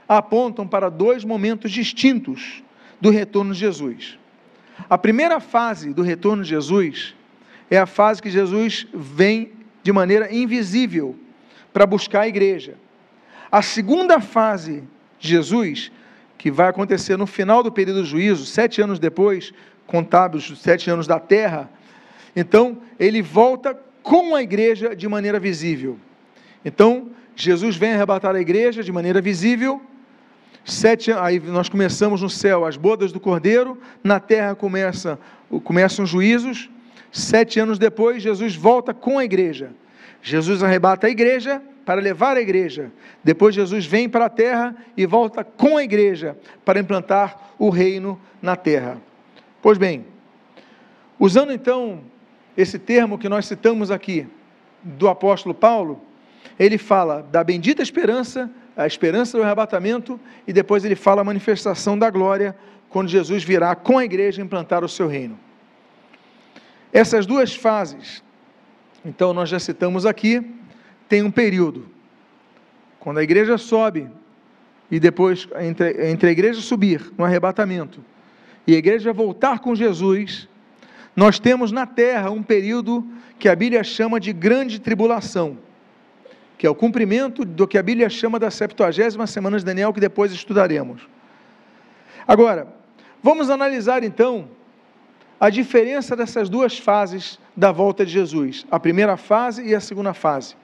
[0.09, 2.63] apontam para dois momentos distintos
[3.05, 4.19] do retorno de Jesus.
[4.89, 7.15] A primeira fase do retorno de Jesus
[7.71, 11.15] é a fase que Jesus vem de maneira invisível
[11.71, 12.77] para buscar a igreja.
[13.53, 14.85] A segunda fase
[15.19, 15.93] de Jesus,
[16.39, 19.53] que vai acontecer no final do período do juízo, sete anos depois,
[19.87, 21.69] contábeis os sete anos da terra,
[22.35, 25.99] então ele volta com a igreja de maneira visível.
[26.65, 29.83] Então, Jesus vem arrebatar a igreja de maneira visível
[30.65, 35.19] Sete, aí nós começamos no céu as bodas do cordeiro, na terra começa,
[35.63, 36.71] começam os juízos.
[37.13, 39.73] Sete anos depois, Jesus volta com a igreja.
[40.23, 42.91] Jesus arrebata a igreja para levar a igreja.
[43.23, 48.19] Depois, Jesus vem para a terra e volta com a igreja para implantar o reino
[48.41, 48.97] na terra.
[49.61, 50.07] Pois bem,
[51.19, 52.01] usando então
[52.57, 54.27] esse termo que nós citamos aqui
[54.83, 56.01] do apóstolo Paulo,
[56.59, 61.99] ele fala da bendita esperança a esperança do arrebatamento e depois ele fala a manifestação
[61.99, 62.57] da glória
[62.89, 65.39] quando Jesus virá com a igreja implantar o seu reino.
[66.93, 68.23] Essas duas fases,
[69.05, 70.45] então nós já citamos aqui,
[71.09, 71.89] tem um período.
[72.99, 74.09] Quando a igreja sobe
[74.91, 78.01] e depois entre, entre a igreja subir no arrebatamento
[78.67, 80.49] e a igreja voltar com Jesus,
[81.15, 83.07] nós temos na terra um período
[83.39, 85.59] que a Bíblia chama de grande tribulação
[86.57, 90.01] que é o cumprimento do que a Bíblia chama da 70 semana de Daniel, que
[90.01, 91.09] depois estudaremos.
[92.27, 92.69] Agora,
[93.23, 94.49] vamos analisar então
[95.39, 100.15] a diferença dessas duas fases da volta de Jesus, a primeira fase e a segunda
[100.15, 100.57] fase.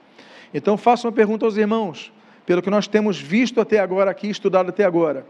[0.53, 2.11] Então, faço uma pergunta aos irmãos,
[2.45, 5.25] pelo que nós temos visto até agora aqui, estudado até agora.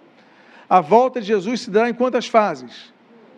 [0.70, 2.94] A volta de Jesus se dará em quantas fases?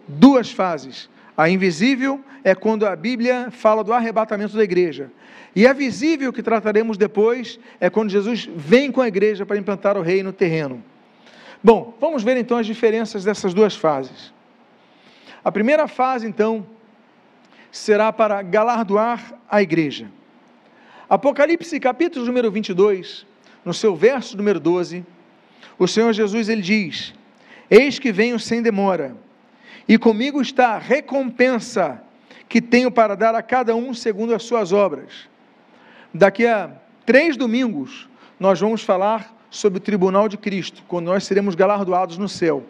[0.08, 1.10] Duas fases.
[1.36, 5.12] A invisível é quando a Bíblia fala do arrebatamento da igreja.
[5.56, 9.98] E a visível que trataremos depois é quando Jesus vem com a igreja para implantar
[9.98, 10.84] o reino terreno.
[11.64, 14.34] Bom, vamos ver então as diferenças dessas duas fases.
[15.44, 16.66] A primeira fase, então,
[17.72, 20.08] será para galardoar a igreja.
[21.10, 23.26] Apocalipse, capítulo número 22,
[23.66, 25.06] no seu verso número 12,
[25.78, 27.14] o Senhor Jesus ele diz:
[27.70, 29.16] Eis que venho sem demora
[29.88, 32.02] e comigo está a recompensa
[32.48, 35.28] que tenho para dar a cada um segundo as suas obras.
[36.14, 36.72] Daqui a
[37.06, 38.08] três domingos,
[38.40, 42.64] nós vamos falar sobre o tribunal de Cristo, quando nós seremos galardoados no céu.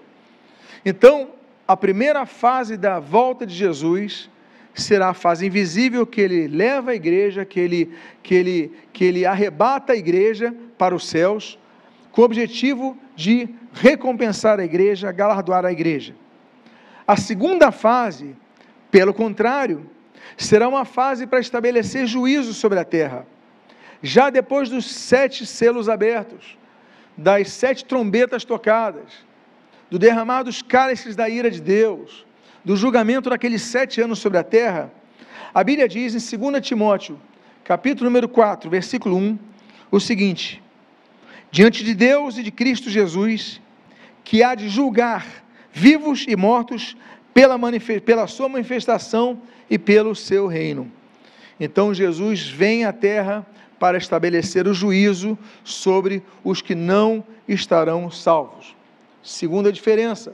[0.86, 1.30] Então,
[1.68, 4.30] a primeira fase da volta de Jesus
[4.74, 9.26] será a fase invisível que ele leva a igreja, que ele, que ele, que ele
[9.26, 11.59] arrebata a igreja para os céus,
[12.11, 16.16] com o objetivo de recompensar a igreja, galardoar a igreja.
[17.08, 18.36] A segunda fase,
[18.89, 19.89] pelo contrário,
[20.38, 23.26] será uma fase para estabelecer juízo sobre a terra.
[24.01, 26.58] Já depois dos sete selos abertos,
[27.18, 29.26] das sete trombetas tocadas,
[29.89, 32.26] do derramar dos cálices da ira de Deus,
[32.64, 34.91] do julgamento daqueles sete anos sobre a terra,
[35.54, 37.20] a Bíblia diz em 2 Timóteo,
[37.64, 39.38] capítulo número 4, versículo 1,
[39.91, 40.64] o seguinte:
[41.51, 43.62] Diante de Deus e de Cristo Jesus,
[44.24, 45.43] que há de julgar
[45.74, 46.96] vivos e mortos
[47.34, 47.60] pela,
[48.06, 50.90] pela sua manifestação e pelo seu reino.
[51.60, 53.46] Então Jesus vem à terra
[53.80, 58.76] para estabelecer o juízo sobre os que não estarão salvos.
[59.22, 60.34] Segunda diferença.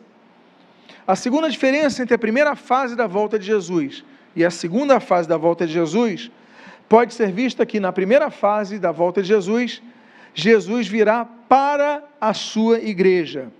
[1.07, 4.03] A segunda diferença entre a primeira fase da volta de Jesus
[4.35, 6.29] e a segunda fase da volta de Jesus
[6.87, 9.81] pode ser vista que na primeira fase da volta de Jesus,
[10.33, 13.51] Jesus virá para a sua igreja.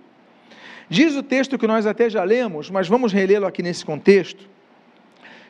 [0.90, 4.48] Diz o texto que nós até já lemos, mas vamos relê-lo aqui nesse contexto,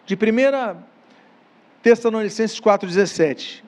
[0.04, 0.76] de 1
[1.82, 3.62] Tessalonicenses 4,17.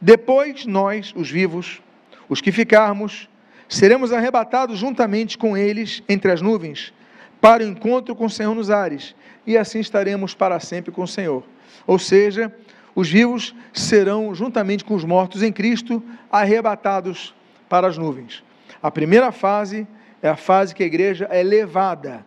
[0.00, 1.82] Depois nós, os vivos,
[2.28, 3.28] os que ficarmos,
[3.68, 6.94] seremos arrebatados juntamente com eles entre as nuvens,
[7.40, 11.08] para o encontro com o Senhor nos ares, e assim estaremos para sempre com o
[11.08, 11.42] Senhor.
[11.84, 12.54] Ou seja,
[12.94, 16.00] os vivos serão, juntamente com os mortos em Cristo,
[16.30, 17.34] arrebatados
[17.68, 18.44] para as nuvens.
[18.80, 19.84] A primeira fase
[20.22, 22.24] é a fase que a igreja é levada.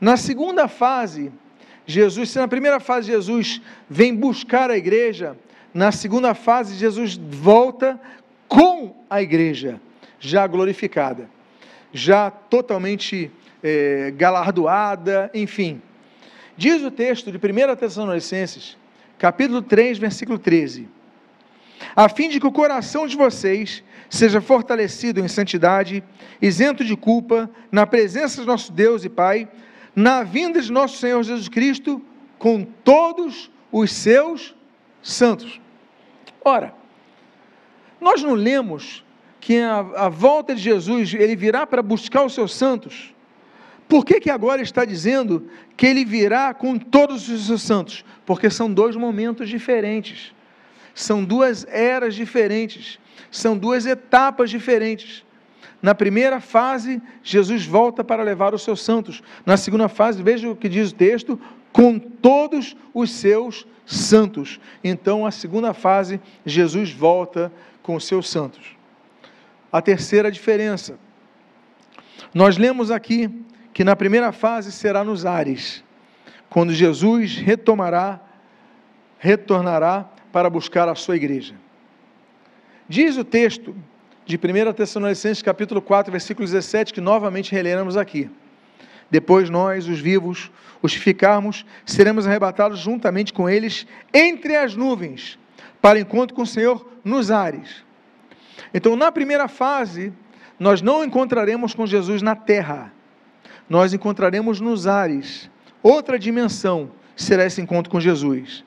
[0.00, 1.32] Na segunda fase,
[1.86, 5.36] Jesus, se na primeira fase Jesus vem buscar a igreja,
[5.72, 8.00] na segunda fase Jesus volta
[8.48, 9.80] com a igreja,
[10.18, 11.28] já glorificada,
[11.92, 13.30] já totalmente
[13.62, 15.80] é, galardoada, enfim.
[16.56, 18.76] Diz o texto de 1 Tessalonicenses,
[19.18, 20.88] capítulo 3, versículo 13:
[21.94, 26.02] A fim de que o coração de vocês seja fortalecido em santidade,
[26.40, 29.48] isento de culpa, na presença de nosso Deus e Pai,
[29.94, 32.02] na vinda de nosso Senhor Jesus Cristo,
[32.38, 34.54] com todos os seus
[35.02, 35.60] santos.
[36.44, 36.74] Ora,
[38.00, 39.04] nós não lemos
[39.40, 43.14] que a, a volta de Jesus, ele virá para buscar os seus santos.
[43.88, 48.04] Por que, que agora está dizendo que ele virá com todos os seus santos?
[48.24, 50.34] Porque são dois momentos diferentes,
[50.96, 52.98] são duas eras diferentes
[53.30, 55.24] são duas etapas diferentes.
[55.82, 59.22] Na primeira fase, Jesus volta para levar os seus santos.
[59.44, 61.40] Na segunda fase, veja o que diz o texto:
[61.72, 64.58] com todos os seus santos.
[64.82, 68.76] Então, a segunda fase, Jesus volta com os seus santos.
[69.70, 70.98] A terceira diferença.
[72.32, 73.30] Nós lemos aqui
[73.72, 75.84] que na primeira fase será nos ares,
[76.48, 78.20] quando Jesus retomará,
[79.18, 81.54] retornará para buscar a sua igreja.
[82.86, 83.74] Diz o texto
[84.26, 88.28] de 1 Tessalonicenses capítulo 4, versículo 17, que novamente releremos aqui.
[89.10, 90.50] Depois nós, os vivos,
[90.82, 95.38] os que ficarmos, seremos arrebatados juntamente com eles entre as nuvens,
[95.80, 97.82] para encontro com o Senhor nos ares.
[98.74, 100.12] Então, na primeira fase,
[100.58, 102.92] nós não encontraremos com Jesus na terra,
[103.70, 105.50] nós encontraremos nos ares.
[105.82, 108.66] Outra dimensão será esse encontro com Jesus.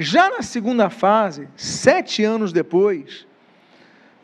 [0.00, 3.26] Já na segunda fase, sete anos depois,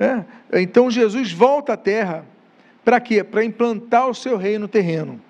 [0.01, 0.24] é,
[0.55, 2.24] então Jesus volta à terra
[2.83, 3.22] para quê?
[3.22, 5.20] Para implantar o seu reino terreno.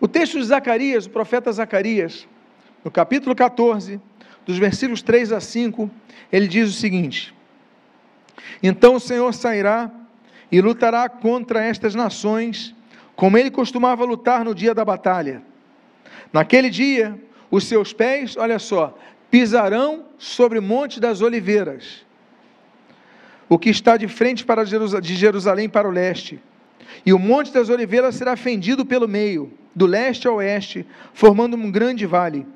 [0.00, 2.26] O texto de Zacarias, o profeta Zacarias,
[2.84, 4.00] no capítulo 14,
[4.44, 5.88] dos versículos 3 a 5,
[6.32, 7.32] ele diz o seguinte:
[8.60, 9.88] Então o Senhor sairá
[10.50, 12.74] e lutará contra estas nações,
[13.14, 15.40] como ele costumava lutar no dia da batalha.
[16.32, 17.16] Naquele dia,
[17.48, 18.98] os seus pés, olha só,
[19.30, 22.06] pisarão sobre o monte das oliveiras
[23.48, 26.40] o que está de frente para de Jerusalém para o leste.
[27.04, 31.70] E o Monte das Oliveiras será fendido pelo meio, do leste ao oeste, formando um
[31.70, 32.46] grande vale.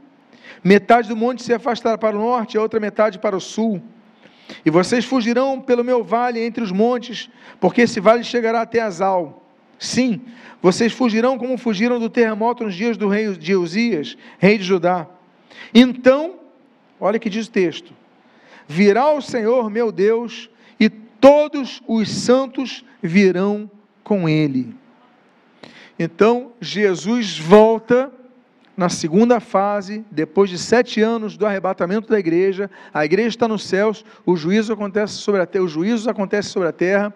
[0.64, 3.80] Metade do monte se afastará para o norte, a outra metade para o sul.
[4.64, 9.46] E vocês fugirão pelo meu vale entre os montes, porque esse vale chegará até Azal.
[9.78, 10.20] Sim,
[10.60, 15.06] vocês fugirão como fugiram do terremoto nos dias do rei de Uzias, rei de Judá.
[15.72, 16.39] Então,
[17.00, 17.92] olha que diz o texto:
[18.68, 23.70] Virá o Senhor meu Deus e todos os santos virão
[24.04, 24.74] com ele.
[25.98, 28.10] Então, Jesus volta
[28.80, 33.64] na segunda fase, depois de sete anos do arrebatamento da igreja, a igreja está nos
[33.64, 37.12] céus, o juízo acontece sobre a terra, os juízos acontecem sobre a terra.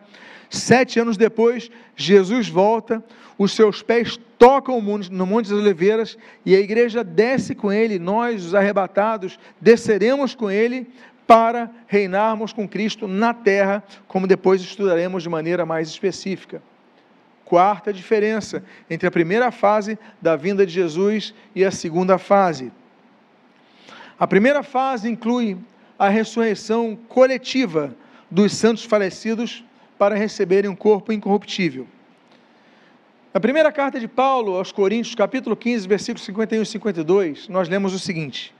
[0.51, 3.03] Sete anos depois, Jesus volta,
[3.39, 4.79] os seus pés tocam
[5.11, 10.51] no Monte das Oliveiras e a igreja desce com ele, nós, os arrebatados, desceremos com
[10.51, 10.87] ele
[11.27, 16.61] para reinarmos com Cristo na terra, como depois estudaremos de maneira mais específica.
[17.45, 22.73] Quarta diferença entre a primeira fase da vinda de Jesus e a segunda fase.
[24.19, 25.59] A primeira fase inclui
[25.99, 27.95] a ressurreição coletiva
[28.31, 29.65] dos santos falecidos
[29.99, 31.87] para receberem um corpo incorruptível.
[33.33, 37.93] Na primeira carta de Paulo aos Coríntios, capítulo 15, versículos 51 e 52, nós lemos
[37.93, 38.55] o seguinte: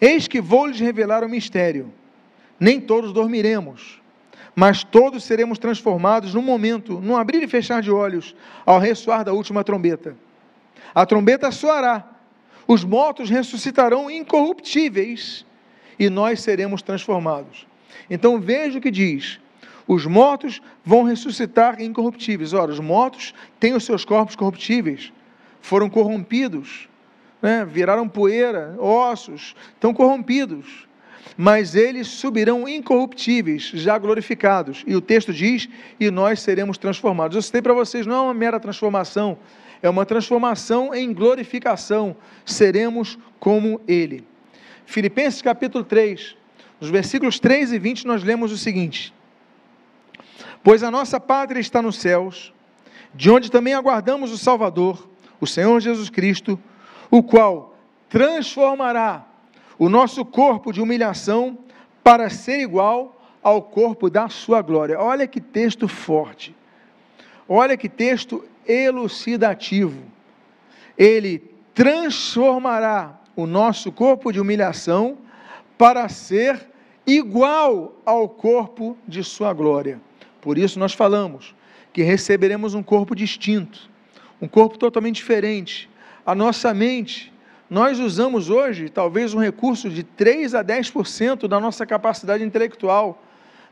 [0.00, 1.92] Eis que vou lhes revelar o mistério.
[2.58, 4.01] Nem todos dormiremos,
[4.54, 8.34] mas todos seremos transformados num momento, num abrir e fechar de olhos,
[8.66, 10.16] ao ressoar da última trombeta.
[10.94, 12.06] A trombeta soará,
[12.66, 15.44] os mortos ressuscitarão incorruptíveis
[15.98, 17.66] e nós seremos transformados.
[18.10, 19.40] Então veja o que diz:
[19.86, 22.52] os mortos vão ressuscitar incorruptíveis.
[22.52, 25.12] Ora, os mortos têm os seus corpos corruptíveis,
[25.60, 26.88] foram corrompidos,
[27.40, 27.64] né?
[27.64, 30.86] viraram poeira, ossos, estão corrompidos.
[31.36, 34.84] Mas eles subirão incorruptíveis, já glorificados.
[34.86, 35.68] E o texto diz:
[35.98, 37.36] e nós seremos transformados.
[37.36, 39.38] Eu citei para vocês, não é uma mera transformação,
[39.82, 42.16] é uma transformação em glorificação.
[42.44, 44.24] Seremos como Ele.
[44.84, 46.36] Filipenses capítulo 3,
[46.80, 49.14] nos versículos 3 e 20, nós lemos o seguinte:
[50.62, 52.52] Pois a nossa pátria está nos céus,
[53.14, 55.08] de onde também aguardamos o Salvador,
[55.40, 56.58] o Senhor Jesus Cristo,
[57.10, 57.76] o qual
[58.08, 59.31] transformará
[59.82, 61.58] o nosso corpo de humilhação
[62.04, 64.96] para ser igual ao corpo da sua glória.
[64.96, 66.54] Olha que texto forte.
[67.48, 70.04] Olha que texto elucidativo.
[70.96, 71.42] Ele
[71.74, 75.18] transformará o nosso corpo de humilhação
[75.76, 76.64] para ser
[77.04, 80.00] igual ao corpo de sua glória.
[80.40, 81.56] Por isso nós falamos
[81.92, 83.90] que receberemos um corpo distinto,
[84.40, 85.90] um corpo totalmente diferente.
[86.24, 87.31] A nossa mente,
[87.72, 93.24] nós usamos hoje talvez um recurso de 3 a 10% da nossa capacidade intelectual.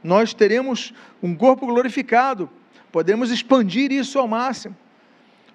[0.03, 2.49] Nós teremos um corpo glorificado,
[2.91, 4.75] podemos expandir isso ao máximo.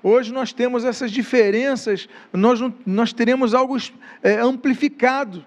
[0.04, 3.78] Hoje nós temos essas diferenças, nós, nós teremos algo
[4.22, 5.44] é, amplificado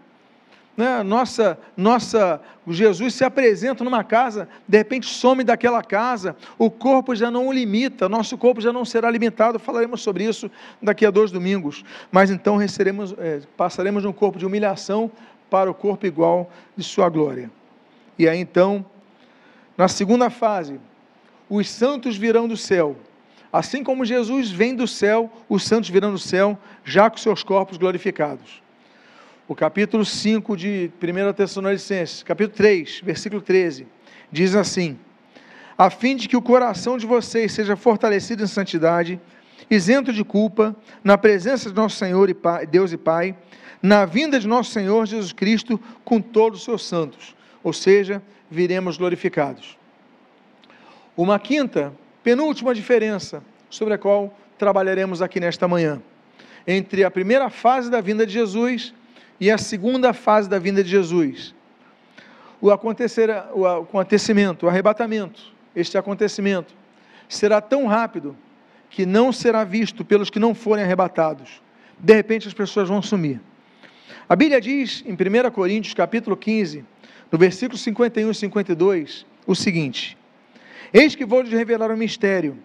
[0.78, 7.16] né, nossa, nossa, Jesus se apresenta numa casa, de repente some daquela casa, o corpo
[7.16, 10.48] já não o limita, nosso corpo já não será limitado, falaremos sobre isso
[10.80, 15.10] daqui a dois domingos, mas então receberemos, é, passaremos de um corpo de humilhação
[15.50, 17.50] para o corpo igual de sua glória.
[18.16, 18.86] E aí então,
[19.76, 20.78] na segunda fase,
[21.50, 22.96] os santos virão do céu,
[23.52, 27.76] assim como Jesus vem do céu, os santos virão do céu, já com seus corpos
[27.76, 28.67] glorificados
[29.48, 33.86] o capítulo 5 de 1 Tessalonicenses, capítulo 3, versículo 13,
[34.30, 34.98] diz assim:
[35.76, 39.18] A fim de que o coração de vocês seja fortalecido em santidade,
[39.70, 43.34] isento de culpa, na presença de nosso Senhor e Pai, Deus e Pai,
[43.82, 47.34] na vinda de nosso Senhor Jesus Cristo com todos os seus santos,
[47.64, 49.78] ou seja, viremos glorificados.
[51.16, 51.90] Uma quinta,
[52.22, 56.02] penúltima diferença sobre a qual trabalharemos aqui nesta manhã,
[56.66, 58.92] entre a primeira fase da vinda de Jesus
[59.40, 61.54] e a segunda fase da vinda de Jesus.
[62.60, 65.40] O, acontecer, o acontecimento, o arrebatamento,
[65.74, 66.74] este acontecimento,
[67.28, 68.36] será tão rápido
[68.90, 71.62] que não será visto pelos que não forem arrebatados.
[71.98, 73.40] De repente as pessoas vão sumir.
[74.28, 76.84] A Bíblia diz em 1 Coríntios capítulo 15,
[77.30, 80.16] no versículo 51 e 52, o seguinte:
[80.92, 82.56] Eis que vou lhes revelar um mistério.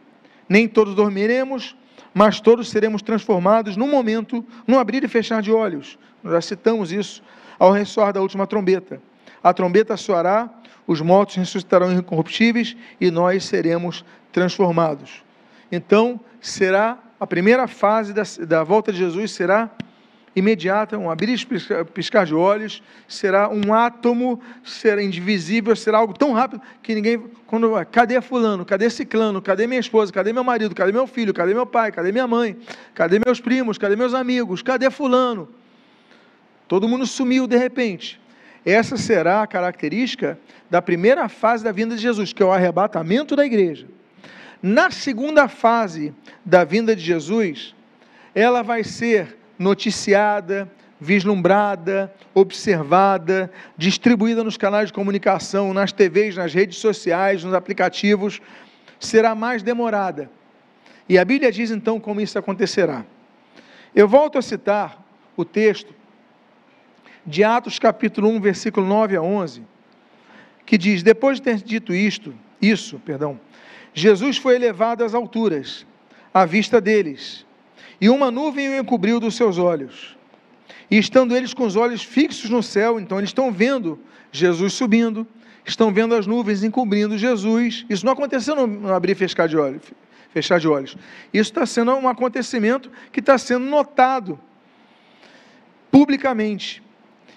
[0.47, 1.75] Nem todos dormiremos,
[2.13, 5.97] mas todos seremos transformados num momento, num abrir e fechar de olhos.
[6.23, 7.23] Já citamos isso
[7.59, 9.01] ao ressoar da última trombeta.
[9.43, 10.49] A trombeta soará,
[10.87, 15.23] os mortos ressuscitarão incorruptíveis e nós seremos transformados.
[15.71, 19.69] Então, será a primeira fase da, da volta de Jesus será
[20.35, 26.33] imediata, um abrir e piscar de olhos, será um átomo, será indivisível, será algo tão
[26.33, 30.91] rápido que ninguém, quando cadê fulano, cadê ciclano, cadê minha esposa, cadê meu marido, cadê
[30.91, 32.57] meu filho, cadê meu pai, cadê minha mãe,
[32.93, 35.47] cadê meus primos, cadê meus amigos, cadê fulano?
[36.73, 38.19] Todo mundo sumiu de repente.
[38.65, 40.39] Essa será a característica
[40.71, 43.85] da primeira fase da vinda de Jesus, que é o arrebatamento da igreja.
[44.59, 46.11] Na segunda fase
[46.43, 47.75] da vinda de Jesus,
[48.33, 50.67] ela vai ser noticiada,
[50.99, 58.41] vislumbrada, observada, distribuída nos canais de comunicação, nas TVs, nas redes sociais, nos aplicativos,
[58.99, 60.27] será mais demorada.
[61.07, 63.05] E a Bíblia diz então como isso acontecerá.
[63.93, 65.05] Eu volto a citar
[65.37, 66.01] o texto
[67.25, 69.63] de Atos capítulo 1, versículo 9 a 11,
[70.65, 73.39] que diz: Depois de ter dito isto, isso, perdão,
[73.93, 75.85] Jesus foi elevado às alturas
[76.33, 77.45] à vista deles,
[78.01, 80.17] e uma nuvem o encobriu dos seus olhos.
[80.89, 83.99] E estando eles com os olhos fixos no céu, então eles estão vendo
[84.31, 85.25] Jesus subindo,
[85.65, 87.85] estão vendo as nuvens encobrindo Jesus.
[87.89, 89.81] Isso não aconteceu no abrir e fechar de olhos.
[90.31, 90.97] Fechar de olhos.
[91.33, 94.39] Isso está sendo um acontecimento que está sendo notado
[95.89, 96.82] publicamente.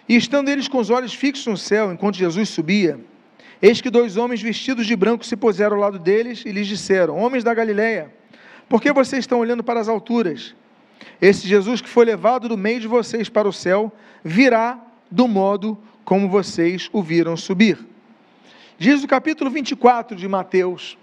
[0.09, 3.01] E estando eles com os olhos fixos no céu, enquanto Jesus subia,
[3.61, 7.17] eis que dois homens vestidos de branco se puseram ao lado deles e lhes disseram:
[7.17, 8.13] Homens da Galileia,
[8.69, 10.55] por que vocês estão olhando para as alturas?
[11.21, 13.93] Esse Jesus que foi levado do meio de vocês para o céu
[14.25, 14.81] virá
[15.11, 17.79] do modo como vocês o viram subir.
[18.79, 20.97] Diz o capítulo 24 de Mateus,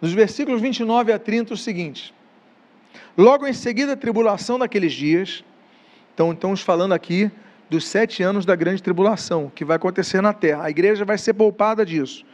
[0.00, 2.14] nos versículos 29 a 30, o seguinte:
[3.18, 5.44] Logo em seguida a tribulação daqueles dias,
[6.14, 7.30] então estamos falando aqui
[7.68, 10.64] dos sete anos da grande tribulação que vai acontecer na terra.
[10.64, 12.24] A igreja vai ser poupada disso,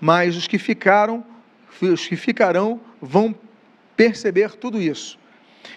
[0.00, 1.24] mas os que ficaram,
[1.80, 3.34] os que ficarão, vão
[3.96, 5.18] perceber tudo isso.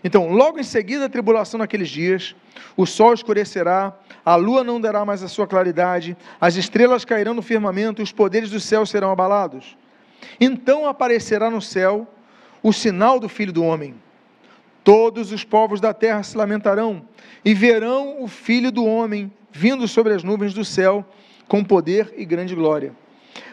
[0.04, 2.36] Então, logo em seguida a tribulação naqueles dias,
[2.78, 3.94] o sol escurecerá,
[4.24, 8.12] a lua não dará mais a sua claridade, as estrelas cairão no firmamento e os
[8.12, 9.78] poderes do céu serão abalados.
[10.40, 12.08] Então aparecerá no céu
[12.62, 13.96] o sinal do Filho do Homem.
[14.90, 17.04] Todos os povos da terra se lamentarão
[17.46, 21.06] e verão o Filho do Homem vindo sobre as nuvens do céu
[21.48, 22.92] com poder e grande glória.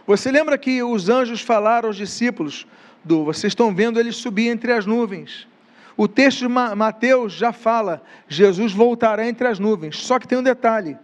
[0.06, 2.66] Você lembra que os anjos falaram aos discípulos
[3.04, 5.46] do vocês estão vendo ele subir entre as nuvens.
[5.94, 9.98] O texto de Mateus já fala, Jesus voltará entre as nuvens.
[9.98, 10.96] Só que tem um detalhe.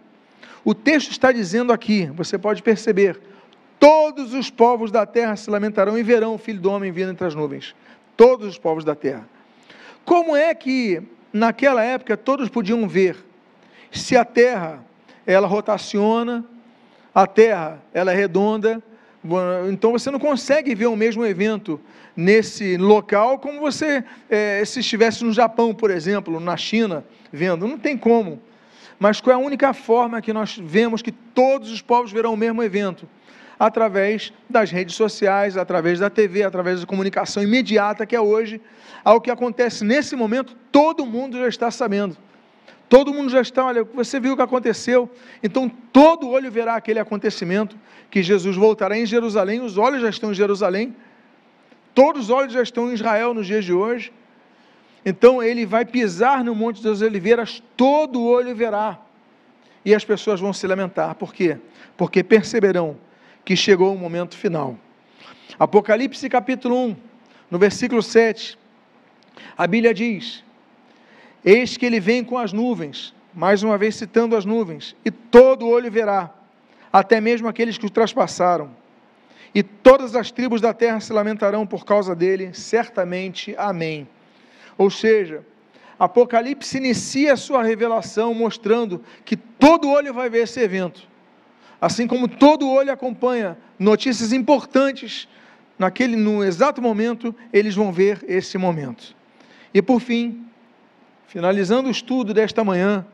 [0.64, 3.20] O texto está dizendo aqui, você pode perceber,
[3.78, 7.26] todos os povos da terra se lamentarão e verão o Filho do Homem vindo entre
[7.26, 7.74] as nuvens.
[8.16, 9.28] Todos os povos da terra.
[10.04, 13.16] Como é que naquela época todos podiam ver
[13.90, 14.84] se a terra
[15.26, 16.44] ela rotaciona,
[17.14, 18.82] a terra ela é redonda,
[19.70, 21.80] então você não consegue ver o mesmo evento
[22.16, 27.66] nesse local como você é, se estivesse no Japão, por exemplo, na China, vendo.
[27.66, 28.40] Não tem como.
[28.98, 32.36] Mas qual é a única forma que nós vemos que todos os povos verão o
[32.36, 33.08] mesmo evento?
[33.62, 38.60] Através das redes sociais, através da TV, através da comunicação imediata que é hoje.
[39.04, 42.16] Ao que acontece nesse momento, todo mundo já está sabendo.
[42.88, 45.08] Todo mundo já está, olha, você viu o que aconteceu.
[45.44, 47.78] Então todo olho verá aquele acontecimento
[48.10, 50.96] que Jesus voltará em Jerusalém, os olhos já estão em Jerusalém.
[51.94, 54.12] Todos os olhos já estão em Israel nos dias de hoje.
[55.06, 58.98] Então ele vai pisar no Monte das Oliveiras, todo olho verá.
[59.84, 61.14] E as pessoas vão se lamentar.
[61.14, 61.58] Por quê?
[61.96, 62.96] Porque perceberão
[63.44, 64.76] que chegou o momento final.
[65.58, 66.96] Apocalipse capítulo 1,
[67.50, 68.58] no versículo 7,
[69.56, 70.42] a Bíblia diz:
[71.44, 75.68] Eis que ele vem com as nuvens, mais uma vez citando as nuvens, e todo
[75.68, 76.30] olho verá,
[76.92, 78.70] até mesmo aqueles que o traspassaram.
[79.54, 83.54] E todas as tribos da terra se lamentarão por causa dele, certamente.
[83.58, 84.08] Amém.
[84.78, 85.44] Ou seja,
[85.98, 91.06] Apocalipse inicia a sua revelação mostrando que todo olho vai ver esse evento.
[91.82, 95.28] Assim como todo olho acompanha notícias importantes,
[95.78, 99.14] naquele no exato momento, eles vão ver esse momento.
[99.74, 100.42] E por fim,
[101.32, 103.06] Finalizando o estudo desta manhã,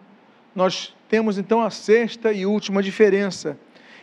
[0.53, 3.57] nós temos então a sexta e última diferença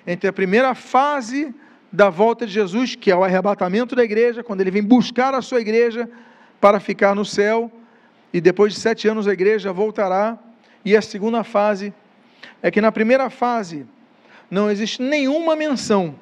[0.07, 1.53] entre a primeira fase
[1.91, 5.41] da volta de Jesus, que é o arrebatamento da igreja, quando ele vem buscar a
[5.41, 6.09] sua igreja
[6.61, 7.69] para ficar no céu,
[8.31, 10.39] e depois de sete anos a igreja voltará,
[10.85, 11.93] e a segunda fase
[12.63, 13.85] é que na primeira fase
[14.49, 16.15] não existe nenhuma menção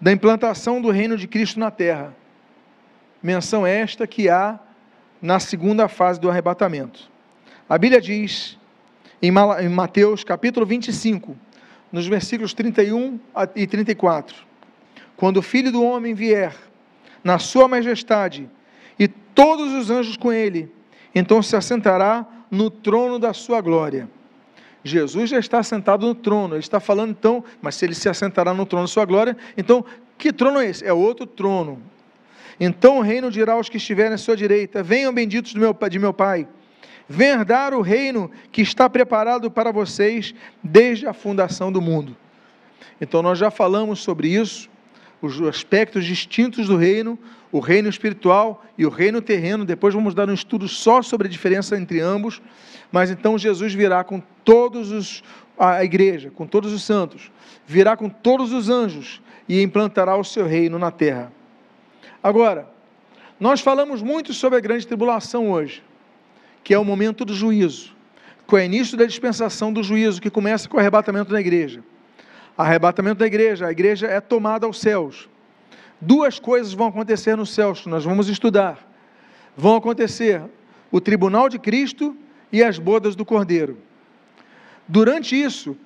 [0.00, 2.14] da implantação do reino de Cristo na terra.
[3.22, 4.58] Menção esta que há
[5.20, 7.10] na segunda fase do arrebatamento.
[7.68, 8.56] A Bíblia diz,
[9.20, 9.30] em
[9.68, 11.36] Mateus capítulo 25,
[11.90, 13.18] nos versículos 31
[13.56, 14.36] e 34,
[15.16, 16.54] quando o Filho do Homem vier
[17.24, 18.48] na sua majestade
[18.98, 20.72] e todos os anjos com ele,
[21.14, 24.08] então se assentará no trono da sua glória.
[24.84, 28.54] Jesus já está sentado no trono, ele está falando então, mas se ele se assentará
[28.54, 29.84] no trono da sua glória, então
[30.16, 30.84] que trono é esse?
[30.84, 31.82] É outro trono.
[32.60, 36.12] Então o reino dirá aos que estiverem à sua direita: Venham benditos meu, de meu
[36.12, 36.48] Pai
[37.08, 42.14] Venha dar o reino que está preparado para vocês desde a fundação do mundo.
[43.00, 44.68] Então, nós já falamos sobre isso,
[45.20, 47.18] os aspectos distintos do reino,
[47.50, 49.64] o reino espiritual e o reino terreno.
[49.64, 52.40] Depois vamos dar um estudo só sobre a diferença entre ambos.
[52.90, 55.22] Mas então Jesus virá com todos os
[55.58, 57.32] a igreja, com todos os santos,
[57.66, 61.32] virá com todos os anjos e implantará o seu reino na terra.
[62.22, 62.70] Agora,
[63.40, 65.82] nós falamos muito sobre a grande tribulação hoje
[66.68, 67.96] que é o momento do juízo,
[68.46, 71.82] que é o início da dispensação do juízo, que começa com o arrebatamento da igreja.
[72.58, 75.28] Arrebatamento da igreja, a igreja é tomada aos céus.
[76.00, 78.84] Duas coisas vão acontecer nos céus, nós vamos estudar.
[79.56, 80.42] vão acontecer
[80.90, 82.16] o tribunal de Cristo
[82.52, 83.78] e as bodas do Cordeiro.
[84.86, 85.76] Durante isso,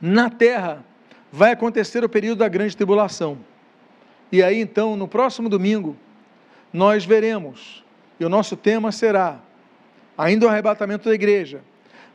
[0.00, 0.84] na terra,
[1.30, 3.38] vai acontecer o período da grande tribulação.
[4.30, 5.96] E aí, então, no próximo domingo,
[6.72, 7.84] nós veremos,
[8.18, 9.40] e o nosso tema será
[10.16, 11.62] ainda o arrebatamento da igreja,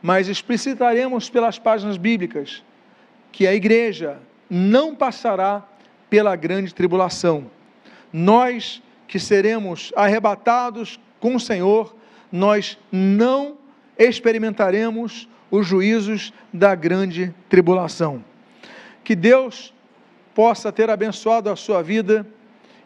[0.00, 2.62] mas explicitaremos pelas páginas bíblicas
[3.38, 4.18] que a igreja
[4.50, 5.64] não passará
[6.10, 7.48] pela grande tribulação.
[8.12, 11.94] Nós que seremos arrebatados com o Senhor,
[12.32, 13.56] nós não
[13.96, 18.24] experimentaremos os juízos da grande tribulação.
[19.04, 19.72] Que Deus
[20.34, 22.26] possa ter abençoado a sua vida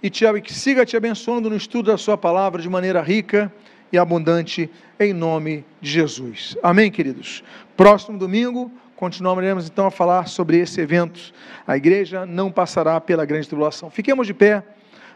[0.03, 3.51] e te, que siga te abençoando no estudo da sua palavra de maneira rica
[3.91, 4.69] e abundante,
[5.01, 6.59] em nome de Jesus.
[6.63, 7.43] Amém, queridos?
[7.75, 8.71] Próximo domingo,
[9.03, 11.35] continuaremos então a falar sobre esse evento.
[11.67, 13.91] A igreja não passará pela grande tribulação.
[13.91, 14.63] Fiquemos de pé,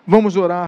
[0.04, 0.64] vamos orar.